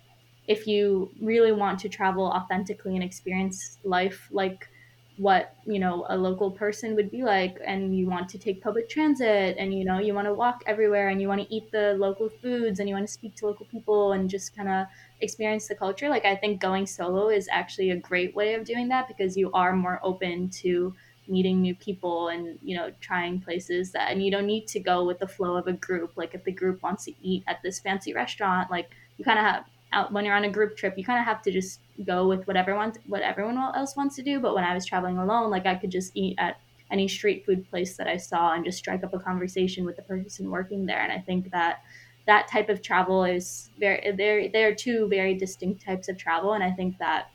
[0.47, 4.67] if you really want to travel authentically and experience life like
[5.15, 8.89] what you know a local person would be like and you want to take public
[8.89, 11.93] transit and you know you want to walk everywhere and you want to eat the
[11.99, 14.87] local foods and you want to speak to local people and just kind of
[15.21, 18.87] experience the culture like i think going solo is actually a great way of doing
[18.87, 20.95] that because you are more open to
[21.27, 25.05] meeting new people and you know trying places that and you don't need to go
[25.05, 26.11] with the flow of a group.
[26.15, 29.45] Like if the group wants to eat at this fancy restaurant like you kind of
[29.45, 32.27] have out when you're on a group trip you kind of have to just go
[32.27, 34.39] with what everyone what everyone else wants to do.
[34.39, 36.59] But when i was traveling alone like i could just eat at
[36.91, 40.01] any street food place that i saw and just strike up a conversation with the
[40.03, 40.99] person working there.
[41.01, 41.81] And i think that
[42.25, 46.53] that type of travel is very there there are two very distinct types of travel.
[46.53, 47.29] And i think that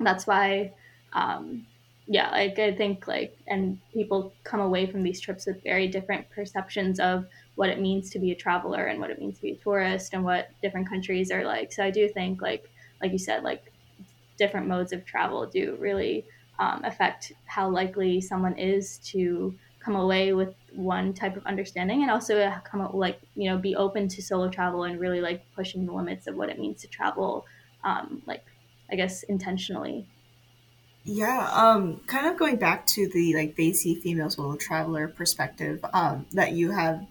[0.00, 0.72] that's why
[1.12, 1.66] um
[2.10, 6.28] yeah like i think like and people come away from these trips with very different
[6.30, 9.52] perceptions of what it means to be a traveler and what it means to be
[9.52, 11.72] a tourist and what different countries are like.
[11.72, 12.68] So i do think like
[13.00, 13.72] like you said like
[14.38, 16.26] different modes of travel do really
[16.58, 22.10] um, affect how likely someone is to come away with one type of understanding and
[22.10, 25.86] also come up like you know be open to solo travel and really like pushing
[25.86, 27.46] the limits of what it means to travel
[27.84, 28.44] um, like
[28.90, 30.06] i guess intentionally
[31.04, 36.26] Yeah, um, kind of going back to the like Desi female solo traveler perspective, um,
[36.32, 37.06] that you have,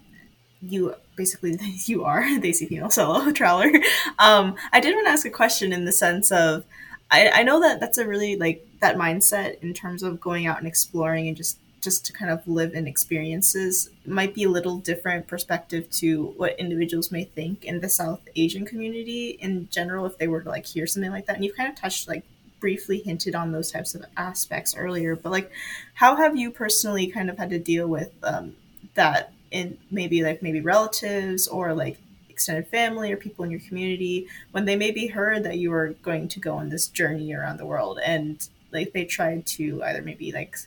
[0.62, 3.72] you basically you are a Desi female solo traveler.
[4.20, 6.66] Um, I did want to ask a question in the sense of,
[7.12, 10.60] I, I know that that's a really like that mindset in terms of going out
[10.60, 14.78] and exploring and just just to kind of live in experiences might be a little
[14.78, 20.18] different perspective to what individuals may think in the South Asian community in general if
[20.18, 21.38] they were to like hear something like that.
[21.38, 22.24] And you've kind of touched like
[22.60, 25.52] briefly hinted on those types of aspects earlier, but like,
[25.94, 28.56] how have you personally kind of had to deal with um,
[28.96, 31.98] that in maybe like maybe relatives or like
[32.30, 36.28] extended family or people in your community when they maybe heard that you were going
[36.28, 40.32] to go on this journey around the world and like they tried to either maybe
[40.32, 40.58] like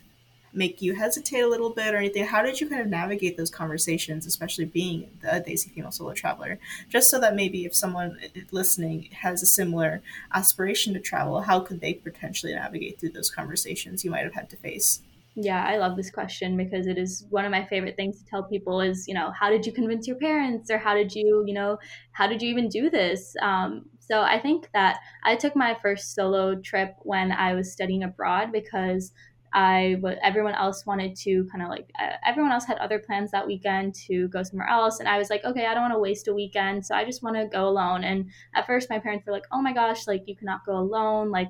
[0.52, 2.26] make you hesitate a little bit or anything?
[2.26, 6.58] How did you kind of navigate those conversations, especially being a Desi female solo traveler?
[6.88, 8.18] Just so that maybe if someone
[8.50, 14.04] listening has a similar aspiration to travel, how could they potentially navigate through those conversations
[14.04, 15.02] you might have had to face?
[15.34, 18.42] Yeah, I love this question because it is one of my favorite things to tell
[18.42, 21.54] people is, you know, how did you convince your parents or how did you, you
[21.54, 21.78] know,
[22.12, 23.34] how did you even do this?
[23.40, 28.02] Um, so I think that I took my first solo trip when I was studying
[28.02, 29.12] abroad because
[29.54, 33.30] I w- everyone else wanted to kind of like uh, everyone else had other plans
[33.32, 35.98] that weekend to go somewhere else and I was like okay I don't want to
[35.98, 38.04] waste a weekend so I just want to go alone.
[38.04, 41.30] And at first my parents were like oh my gosh like you cannot go alone
[41.30, 41.48] like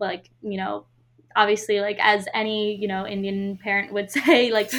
[0.00, 0.86] like you know
[1.36, 4.70] obviously like as any you know indian parent would say like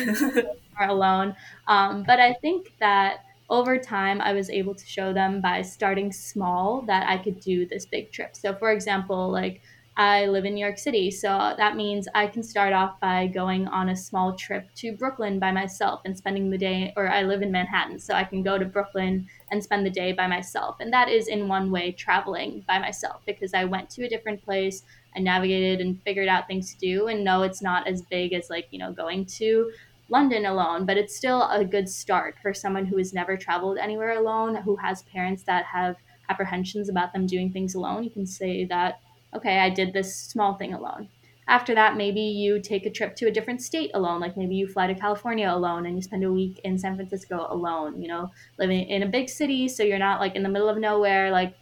[0.78, 1.36] are alone.
[1.68, 6.12] Um, but i think that over time i was able to show them by starting
[6.12, 8.36] small that i could do this big trip.
[8.36, 9.62] So for example like
[9.98, 13.68] i live in new york city so that means i can start off by going
[13.68, 17.42] on a small trip to brooklyn by myself and spending the day or i live
[17.42, 20.92] in manhattan so i can go to brooklyn and spend the day by myself and
[20.92, 24.84] that is in one way traveling by myself because i went to a different place
[25.18, 27.08] I navigated and figured out things to do.
[27.08, 29.72] And no, it's not as big as like, you know, going to
[30.10, 34.12] London alone, but it's still a good start for someone who has never traveled anywhere
[34.12, 35.96] alone, who has parents that have
[36.30, 38.04] apprehensions about them doing things alone.
[38.04, 39.00] You can say that,
[39.36, 41.10] okay, I did this small thing alone.
[41.48, 44.20] After that, maybe you take a trip to a different state alone.
[44.20, 47.46] Like maybe you fly to California alone and you spend a week in San Francisco
[47.50, 49.68] alone, you know, living in a big city.
[49.68, 51.56] So you're not like in the middle of nowhere, like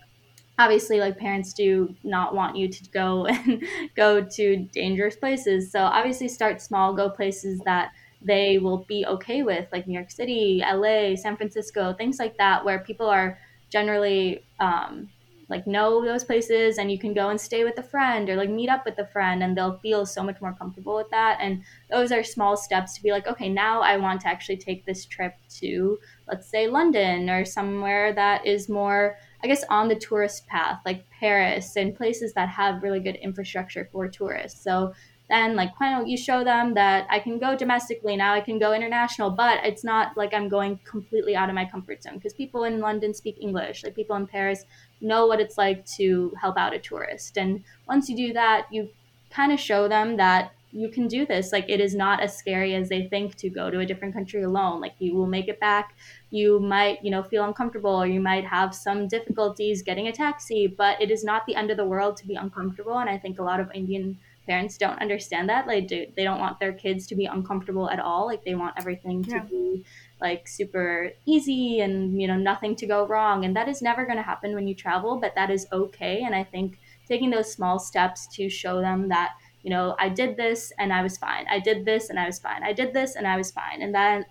[0.59, 3.63] obviously like parents do not want you to go and
[3.95, 9.43] go to dangerous places so obviously start small go places that they will be okay
[9.43, 13.37] with like new york city la san francisco things like that where people are
[13.69, 15.09] generally um,
[15.53, 18.49] like know those places and you can go and stay with a friend or like
[18.49, 21.61] meet up with a friend and they'll feel so much more comfortable with that and
[21.91, 25.05] those are small steps to be like okay now i want to actually take this
[25.05, 30.47] trip to let's say london or somewhere that is more I guess on the tourist
[30.47, 34.63] path, like Paris and places that have really good infrastructure for tourists.
[34.63, 34.93] So
[35.29, 38.33] then, like, why don't you show them that I can go domestically now?
[38.33, 42.03] I can go international, but it's not like I'm going completely out of my comfort
[42.03, 44.65] zone because people in London speak English, like people in Paris
[45.01, 47.37] know what it's like to help out a tourist.
[47.37, 48.89] And once you do that, you
[49.29, 51.51] kind of show them that you can do this.
[51.51, 54.43] Like it is not as scary as they think to go to a different country
[54.43, 54.81] alone.
[54.81, 55.95] Like you will make it back.
[56.31, 60.67] You might, you know, feel uncomfortable or you might have some difficulties getting a taxi,
[60.67, 62.97] but it is not the end of the world to be uncomfortable.
[62.97, 65.67] And I think a lot of Indian parents don't understand that.
[65.67, 68.25] Like do, they don't want their kids to be uncomfortable at all.
[68.25, 69.85] Like they want everything to be
[70.23, 74.17] like super easy and you know nothing to go wrong and that is never going
[74.17, 77.77] to happen when you travel but that is okay and i think taking those small
[77.77, 79.33] steps to show them that
[79.63, 82.39] you know i did this and i was fine i did this and i was
[82.39, 84.25] fine i did this and i was fine and then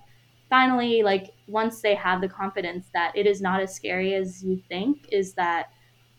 [0.48, 4.62] finally like once they have the confidence that it is not as scary as you
[4.68, 5.71] think is that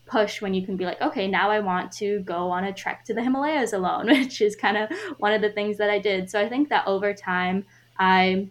[0.06, 3.04] push when you can be like okay now i want to go on a trek
[3.04, 4.88] to the himalayas alone which is kind of
[5.18, 7.64] one of the things that i did so i think that over time
[7.98, 8.48] i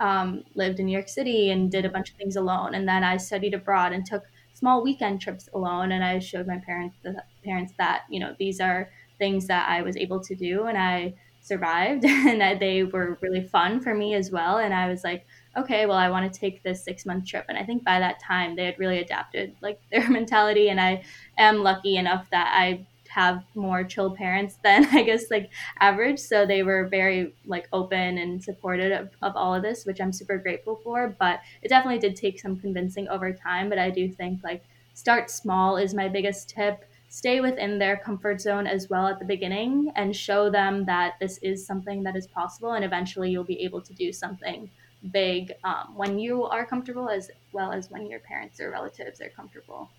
[0.00, 2.74] um, lived in New York City and did a bunch of things alone.
[2.74, 4.24] And then I studied abroad and took
[4.54, 5.92] small weekend trips alone.
[5.92, 9.82] And I showed my parents the parents that you know these are things that I
[9.82, 14.30] was able to do, and I survived, and they were really fun for me as
[14.30, 14.58] well.
[14.58, 15.26] And I was like,
[15.56, 17.46] okay, well, I want to take this six month trip.
[17.48, 20.68] And I think by that time they had really adapted like their mentality.
[20.68, 21.02] And I
[21.38, 26.18] am lucky enough that I have more chill parents than I guess like average.
[26.18, 30.12] So they were very like open and supportive of, of all of this, which I'm
[30.12, 31.14] super grateful for.
[31.18, 33.68] But it definitely did take some convincing over time.
[33.68, 34.62] But I do think like
[34.94, 36.84] start small is my biggest tip.
[37.12, 41.38] Stay within their comfort zone as well at the beginning and show them that this
[41.38, 42.74] is something that is possible.
[42.74, 44.70] And eventually you'll be able to do something
[45.12, 49.30] big um, when you are comfortable as well as when your parents or relatives are
[49.30, 49.90] comfortable.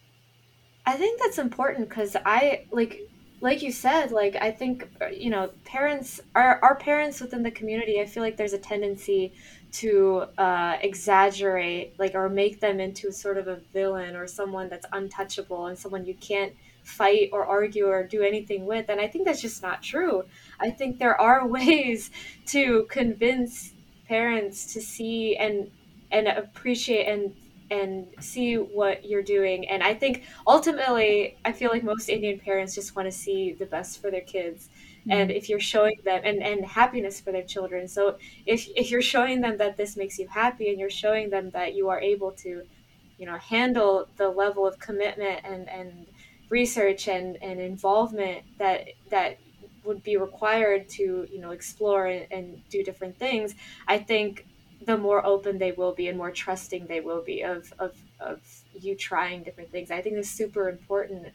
[0.85, 3.07] I think that's important because I like
[3.39, 7.99] like you said like I think you know parents our our parents within the community
[7.99, 9.33] I feel like there's a tendency
[9.73, 14.85] to uh, exaggerate like or make them into sort of a villain or someone that's
[14.91, 19.25] untouchable and someone you can't fight or argue or do anything with and I think
[19.25, 20.23] that's just not true.
[20.59, 22.11] I think there are ways
[22.47, 23.70] to convince
[24.11, 25.71] parents to see and
[26.11, 27.33] and appreciate and
[27.77, 29.59] and see what you're doing.
[29.69, 33.65] And I think ultimately, I feel like most Indian parents just want to see the
[33.65, 34.67] best for their kids.
[34.67, 35.11] Mm-hmm.
[35.13, 37.87] And if you're showing them and, and happiness for their children.
[37.87, 41.49] So if, if you're showing them that this makes you happy and you're showing them
[41.51, 42.51] that you are able to,
[43.17, 46.07] you know, handle the level of commitment and, and
[46.49, 49.39] research and, and involvement that, that
[49.83, 53.55] would be required to, you know, explore and, and do different things,
[53.87, 54.45] I think
[54.85, 58.39] the more open they will be and more trusting they will be of, of, of
[58.79, 59.91] you trying different things.
[59.91, 61.27] I think it's super important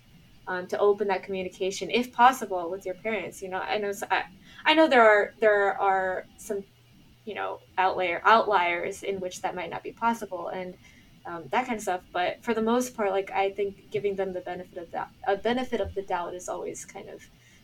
[0.49, 3.43] um, to open that communication, if possible, with your parents.
[3.43, 4.25] You know, I know I,
[4.65, 6.63] I know there are there are some
[7.25, 10.75] you know outlier outliers in which that might not be possible and
[11.25, 12.03] um, that kind of stuff.
[12.13, 15.37] But for the most part, like I think giving them the benefit of that a
[15.37, 17.23] benefit of the doubt is always kind of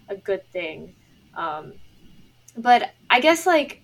[0.09, 0.94] a good thing.
[1.34, 1.74] Um,
[2.57, 3.82] but I guess like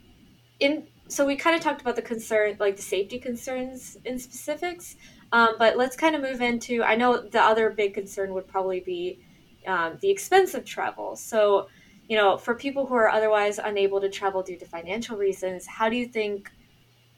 [0.60, 4.96] in so we kind of talked about the concern, like the safety concerns in specifics.
[5.32, 6.82] Um, but let's kind of move into.
[6.82, 9.18] I know the other big concern would probably be
[9.66, 11.16] um, the expense of travel.
[11.16, 11.68] So,
[12.08, 15.88] you know, for people who are otherwise unable to travel due to financial reasons, how
[15.88, 16.50] do you think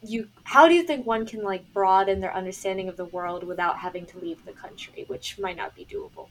[0.02, 3.78] you how do you think one can like broaden their understanding of the world without
[3.78, 6.28] having to leave the country, which might not be doable?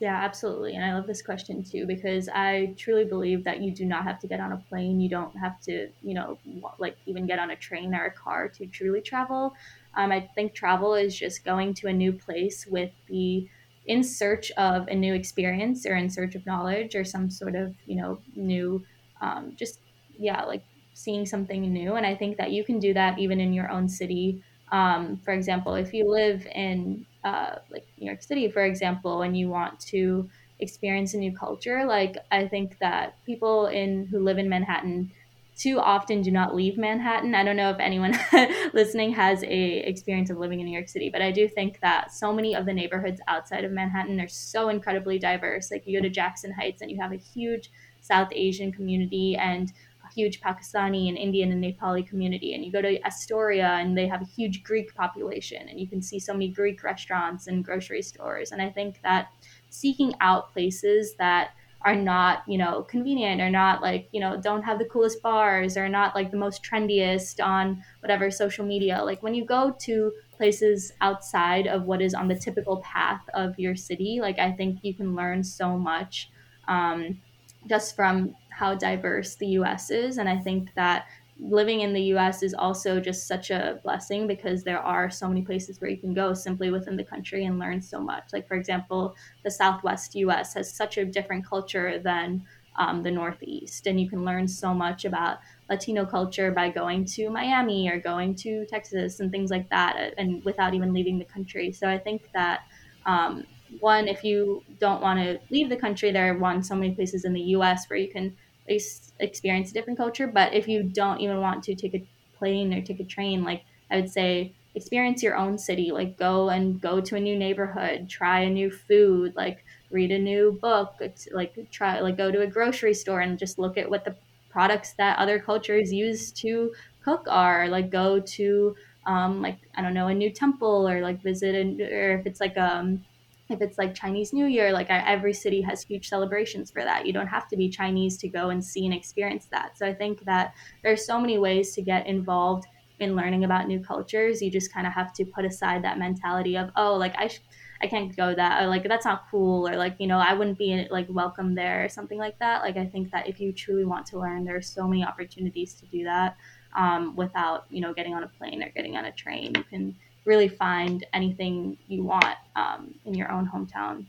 [0.00, 0.76] Yeah, absolutely.
[0.76, 4.20] And I love this question too because I truly believe that you do not have
[4.20, 5.00] to get on a plane.
[5.00, 6.40] You don't have to, you know,
[6.78, 9.54] like even get on a train or a car to truly travel.
[9.94, 13.48] Um, I think travel is just going to a new place with the
[13.86, 17.74] in search of a new experience or in search of knowledge or some sort of,
[17.84, 18.86] you know, new,
[19.20, 19.80] um, just,
[20.16, 21.94] yeah, like seeing something new.
[21.94, 24.44] And I think that you can do that even in your own city.
[24.70, 29.36] Um, for example, if you live in uh, like New York City, for example, and
[29.36, 34.38] you want to experience a new culture, like I think that people in who live
[34.38, 35.12] in Manhattan
[35.56, 37.34] too often do not leave Manhattan.
[37.34, 38.16] I don't know if anyone
[38.72, 42.12] listening has a experience of living in New York City, but I do think that
[42.12, 45.70] so many of the neighborhoods outside of Manhattan are so incredibly diverse.
[45.70, 47.70] Like you go to Jackson Heights and you have a huge
[48.00, 49.72] South Asian community and
[50.18, 52.54] huge Pakistani and Indian and Nepali community.
[52.54, 56.02] And you go to Astoria and they have a huge Greek population, and you can
[56.02, 58.50] see so many Greek restaurants and grocery stores.
[58.52, 59.28] And I think that
[59.70, 61.50] seeking out places that
[61.82, 65.76] are not, you know, convenient or not like, you know, don't have the coolest bars
[65.76, 69.00] or not like the most trendiest on whatever social media.
[69.04, 73.58] Like when you go to places outside of what is on the typical path of
[73.58, 76.30] your city, like I think you can learn so much
[76.66, 77.20] um,
[77.68, 80.18] just from how diverse the US is.
[80.18, 81.06] And I think that
[81.38, 85.42] living in the US is also just such a blessing because there are so many
[85.42, 88.24] places where you can go simply within the country and learn so much.
[88.32, 92.44] Like, for example, the Southwest US has such a different culture than
[92.74, 95.38] um, the Northeast, and you can learn so much about
[95.70, 100.44] Latino culture by going to Miami or going to Texas and things like that, and
[100.44, 101.70] without even leaving the country.
[101.72, 102.62] So I think that.
[103.06, 103.46] Um,
[103.80, 107.26] one, if you don't want to leave the country, there are one so many places
[107.26, 107.84] in the U.S.
[107.90, 108.34] where you can
[108.68, 110.26] experience a different culture.
[110.26, 113.64] But if you don't even want to take a plane or take a train, like
[113.90, 115.90] I would say, experience your own city.
[115.90, 120.18] Like go and go to a new neighborhood, try a new food, like read a
[120.18, 121.00] new book,
[121.32, 124.16] like try like go to a grocery store and just look at what the
[124.50, 127.68] products that other cultures use to cook are.
[127.68, 131.80] Like go to um, like I don't know a new temple or like visit and
[131.80, 133.04] or if it's like um
[133.48, 137.06] if it's like Chinese New Year, like every city has huge celebrations for that.
[137.06, 139.78] You don't have to be Chinese to go and see and experience that.
[139.78, 142.66] So I think that there's so many ways to get involved
[142.98, 144.42] in learning about new cultures.
[144.42, 147.40] You just kind of have to put aside that mentality of, oh, like I, sh-
[147.80, 150.58] I can't go that, or like that's not cool, or like you know I wouldn't
[150.58, 152.62] be like welcome there, or something like that.
[152.62, 155.74] Like I think that if you truly want to learn, there are so many opportunities
[155.74, 156.36] to do that
[156.74, 159.54] um, without you know getting on a plane or getting on a train.
[159.54, 159.96] You can
[160.28, 164.04] really find anything you want um, in your own hometown.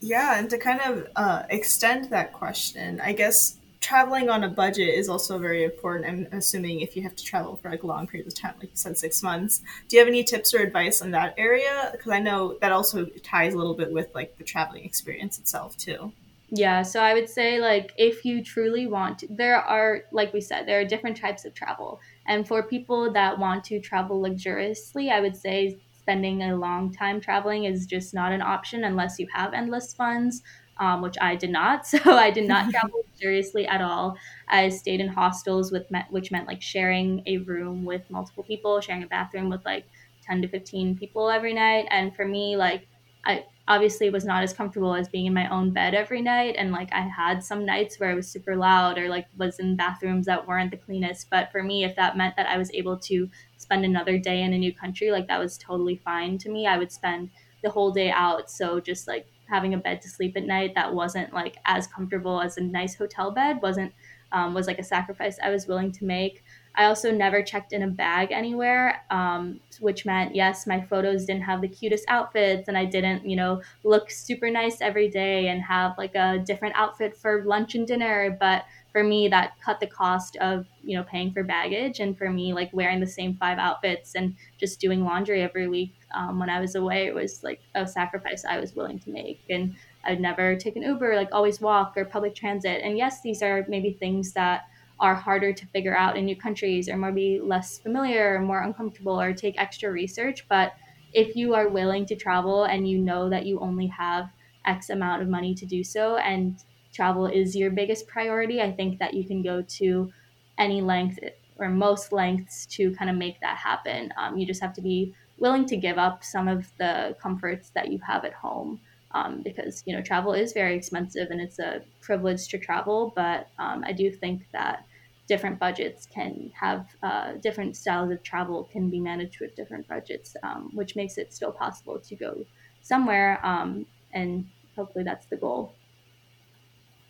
[0.00, 4.94] Yeah, and to kind of uh, extend that question, I guess traveling on a budget
[4.94, 6.06] is also very important.
[6.06, 8.70] I'm assuming if you have to travel for like a long periods of time, like
[8.70, 9.60] you said, six months.
[9.88, 11.90] Do you have any tips or advice on that area?
[11.92, 15.76] Because I know that also ties a little bit with like the traveling experience itself
[15.76, 16.12] too.
[16.54, 20.40] Yeah, so I would say like if you truly want to, there are like we
[20.40, 22.00] said, there are different types of travel.
[22.26, 27.20] And for people that want to travel luxuriously, I would say spending a long time
[27.20, 30.42] traveling is just not an option unless you have endless funds,
[30.78, 31.86] um, which I did not.
[31.86, 34.16] So I did not travel luxuriously at all.
[34.48, 39.02] I stayed in hostels with which meant like sharing a room with multiple people, sharing
[39.02, 39.86] a bathroom with like
[40.22, 41.86] 10 to 15 people every night.
[41.90, 42.88] And for me, like
[43.24, 46.72] I obviously was not as comfortable as being in my own bed every night and
[46.72, 50.26] like i had some nights where i was super loud or like was in bathrooms
[50.26, 53.30] that weren't the cleanest but for me if that meant that i was able to
[53.56, 56.66] spend another day in a new country like that was totally fine to me.
[56.66, 57.30] I would spend
[57.62, 60.92] the whole day out so just like having a bed to sleep at night that
[60.94, 63.92] wasn't like as comfortable as a nice hotel bed wasn't
[64.32, 66.42] um, was like a sacrifice i was willing to make
[66.74, 71.42] I also never checked in a bag anywhere, um, which meant yes, my photos didn't
[71.42, 75.60] have the cutest outfits, and I didn't, you know, look super nice every day and
[75.62, 78.36] have like a different outfit for lunch and dinner.
[78.40, 82.30] But for me, that cut the cost of you know paying for baggage, and for
[82.30, 86.50] me, like wearing the same five outfits and just doing laundry every week um, when
[86.50, 89.42] I was away, it was like a sacrifice I was willing to make.
[89.50, 89.74] And
[90.04, 92.80] I'd never take an Uber, like always walk or public transit.
[92.82, 94.62] And yes, these are maybe things that
[95.00, 99.20] are harder to figure out in new countries or maybe less familiar or more uncomfortable
[99.20, 100.46] or take extra research.
[100.48, 100.74] But
[101.12, 104.30] if you are willing to travel and you know that you only have
[104.64, 108.98] X amount of money to do so and travel is your biggest priority, I think
[108.98, 110.12] that you can go to
[110.58, 111.18] any length
[111.58, 114.12] or most lengths to kind of make that happen.
[114.16, 117.90] Um, you just have to be willing to give up some of the comforts that
[117.90, 118.80] you have at home
[119.14, 123.12] um, because you know travel is very expensive and it's a privilege to travel.
[123.14, 124.84] But um, I do think that
[125.28, 130.36] different budgets can have uh, different styles of travel can be managed with different budgets,
[130.42, 132.44] um, which makes it still possible to go
[132.82, 133.40] somewhere.
[133.44, 134.46] Um, and
[134.76, 135.74] hopefully that's the goal.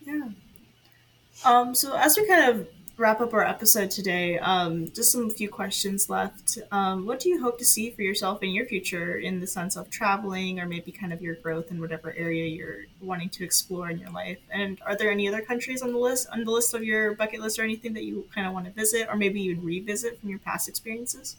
[0.01, 0.29] Yeah.
[1.45, 2.69] Um, so as we kind of
[3.03, 6.57] wrap up our episode today, um, just some few questions left.
[6.71, 9.77] Um, what do you hope to see for yourself in your future in the sense
[9.77, 13.91] of traveling or maybe kind of your growth in whatever area you're wanting to explore
[13.91, 14.39] in your life?
[14.53, 17.41] And are there any other countries on the list on the list of your bucket
[17.41, 20.29] list or anything that you kind of want to visit or maybe you'd revisit from
[20.29, 21.35] your past experiences?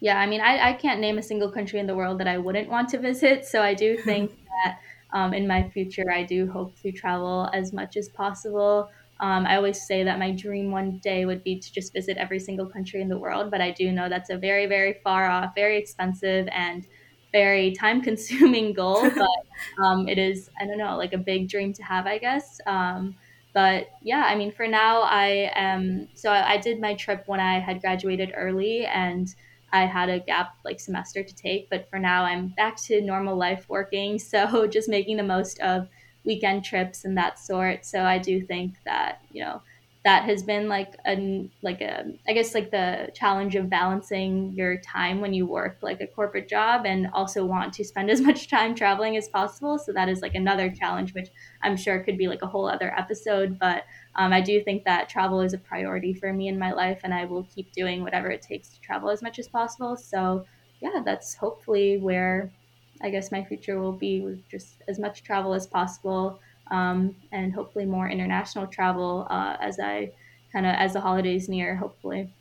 [0.00, 2.38] Yeah, I mean, I, I can't name a single country in the world that I
[2.38, 3.44] wouldn't want to visit.
[3.44, 4.32] So I do think
[4.64, 4.78] that
[5.12, 8.88] um, in my future, I do hope to travel as much as possible.
[9.22, 12.40] Um, I always say that my dream one day would be to just visit every
[12.40, 15.52] single country in the world, but I do know that's a very, very far off,
[15.56, 16.86] very expensive, and
[17.32, 19.14] very time consuming goal.
[19.18, 22.60] But um, it is, I don't know, like a big dream to have, I guess.
[22.66, 23.16] Um,
[23.54, 26.08] but yeah, I mean, for now, I am.
[26.14, 29.28] So I, I did my trip when I had graduated early and
[29.72, 31.68] I had a gap like semester to take.
[31.70, 34.18] But for now, I'm back to normal life working.
[34.32, 35.88] So just making the most of
[36.24, 37.84] weekend trips and that sort.
[37.84, 39.62] So I do think that, you know,
[40.04, 44.80] that has been like a like a I guess like the challenge of balancing your
[44.80, 48.48] time when you work like a corporate job and also want to spend as much
[48.48, 49.78] time traveling as possible.
[49.78, 51.28] So that is like another challenge, which
[51.62, 53.58] I'm sure could be like a whole other episode.
[53.60, 53.84] But
[54.16, 57.14] um, I do think that travel is a priority for me in my life, and
[57.14, 59.96] I will keep doing whatever it takes to travel as much as possible.
[59.96, 60.46] So
[60.80, 62.52] yeah, that's hopefully where
[63.02, 66.40] I guess my future will be with just as much travel as possible
[66.70, 70.12] um, and hopefully more international travel uh, as I
[70.52, 71.74] kind of as the holidays near.
[71.76, 72.32] Hopefully.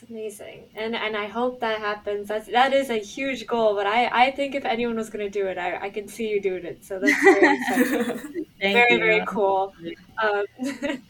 [0.00, 2.28] It's amazing, and and I hope that happens.
[2.28, 5.30] That's that is a huge goal, but I I think if anyone was going to
[5.30, 6.84] do it, I I can see you doing it.
[6.84, 8.22] So that's very
[8.60, 8.98] very you.
[9.00, 9.74] very cool.
[10.22, 10.44] Um,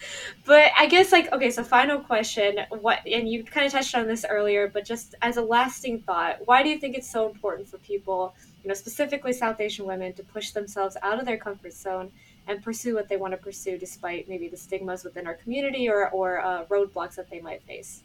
[0.46, 2.60] but I guess like okay, so final question.
[2.80, 6.38] What and you kind of touched on this earlier, but just as a lasting thought,
[6.46, 10.14] why do you think it's so important for people, you know, specifically South Asian women,
[10.14, 12.10] to push themselves out of their comfort zone?
[12.46, 16.08] and pursue what they want to pursue despite maybe the stigmas within our community or,
[16.08, 18.04] or uh, roadblocks that they might face.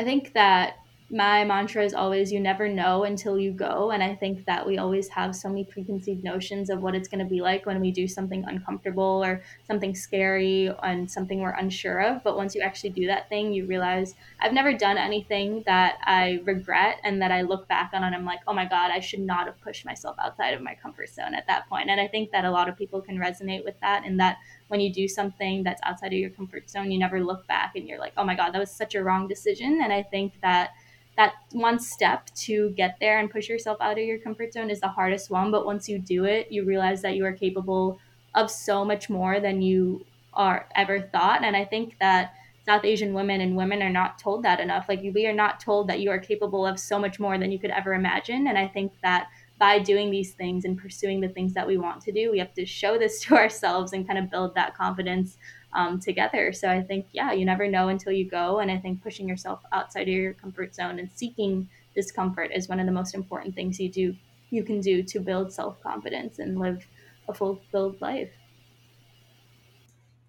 [0.00, 0.76] I think that
[1.10, 4.78] my mantra is always you never know until you go and i think that we
[4.78, 7.90] always have so many preconceived notions of what it's going to be like when we
[7.90, 12.90] do something uncomfortable or something scary and something we're unsure of but once you actually
[12.90, 17.42] do that thing you realize i've never done anything that i regret and that i
[17.42, 20.14] look back on and i'm like oh my god i should not have pushed myself
[20.22, 21.90] outside of my comfort zone at that point.
[21.90, 24.38] and i think that a lot of people can resonate with that and that
[24.70, 27.88] when you do something that's outside of your comfort zone you never look back and
[27.88, 30.70] you're like oh my god that was such a wrong decision and i think that
[31.16, 34.80] that one step to get there and push yourself out of your comfort zone is
[34.80, 35.50] the hardest one.
[35.50, 37.98] But once you do it, you realize that you are capable
[38.34, 41.42] of so much more than you are ever thought.
[41.44, 44.86] And I think that South Asian women and women are not told that enough.
[44.88, 47.58] Like we are not told that you are capable of so much more than you
[47.58, 48.46] could ever imagine.
[48.46, 49.28] And I think that
[49.60, 52.54] by doing these things and pursuing the things that we want to do, we have
[52.54, 55.36] to show this to ourselves and kind of build that confidence
[55.74, 56.52] um, together.
[56.52, 58.58] So I think, yeah, you never know until you go.
[58.60, 62.80] And I think pushing yourself outside of your comfort zone and seeking discomfort is one
[62.80, 64.16] of the most important things you do
[64.52, 66.84] you can do to build self confidence and live
[67.28, 68.30] a fulfilled life.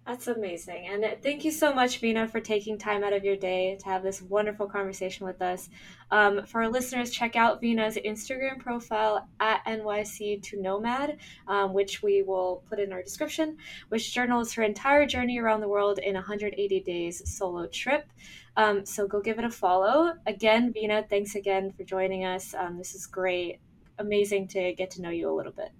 [0.06, 0.88] That's amazing.
[0.88, 4.02] And thank you so much, Vina, for taking time out of your day to have
[4.02, 5.70] this wonderful conversation with us.
[6.10, 12.02] Um, for our listeners, check out Vina's Instagram profile at NYC to Nomad, um, which
[12.02, 13.56] we will put in our description,
[13.90, 18.10] which journals her entire journey around the world in 180 days solo trip.
[18.56, 20.14] Um, so go give it a follow.
[20.26, 22.54] Again, Vina, thanks again for joining us.
[22.54, 23.60] Um, this is great.
[24.00, 25.70] Amazing to get to know you a little bit.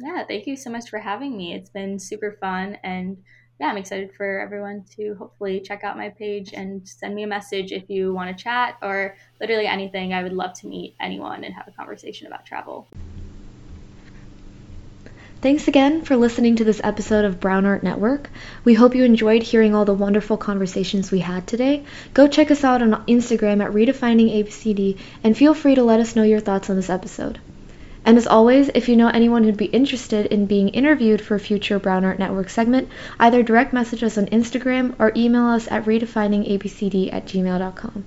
[0.00, 1.54] Yeah, thank you so much for having me.
[1.54, 3.18] It's been super fun and
[3.60, 7.26] yeah, I'm excited for everyone to hopefully check out my page and send me a
[7.26, 10.12] message if you want to chat or literally anything.
[10.12, 12.88] I would love to meet anyone and have a conversation about travel.
[15.42, 18.30] Thanks again for listening to this episode of Brown Art Network.
[18.64, 21.84] We hope you enjoyed hearing all the wonderful conversations we had today.
[22.14, 26.14] Go check us out on Instagram at Redefining ABCD and feel free to let us
[26.14, 27.40] know your thoughts on this episode.
[28.04, 31.40] And as always, if you know anyone who'd be interested in being interviewed for a
[31.40, 32.88] future Brown Art Network segment,
[33.20, 38.04] either direct message us on Instagram or email us at redefiningabcd at gmail.com.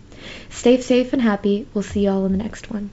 [0.49, 1.67] Stay safe and happy.
[1.73, 2.89] We'll see you all in the next one.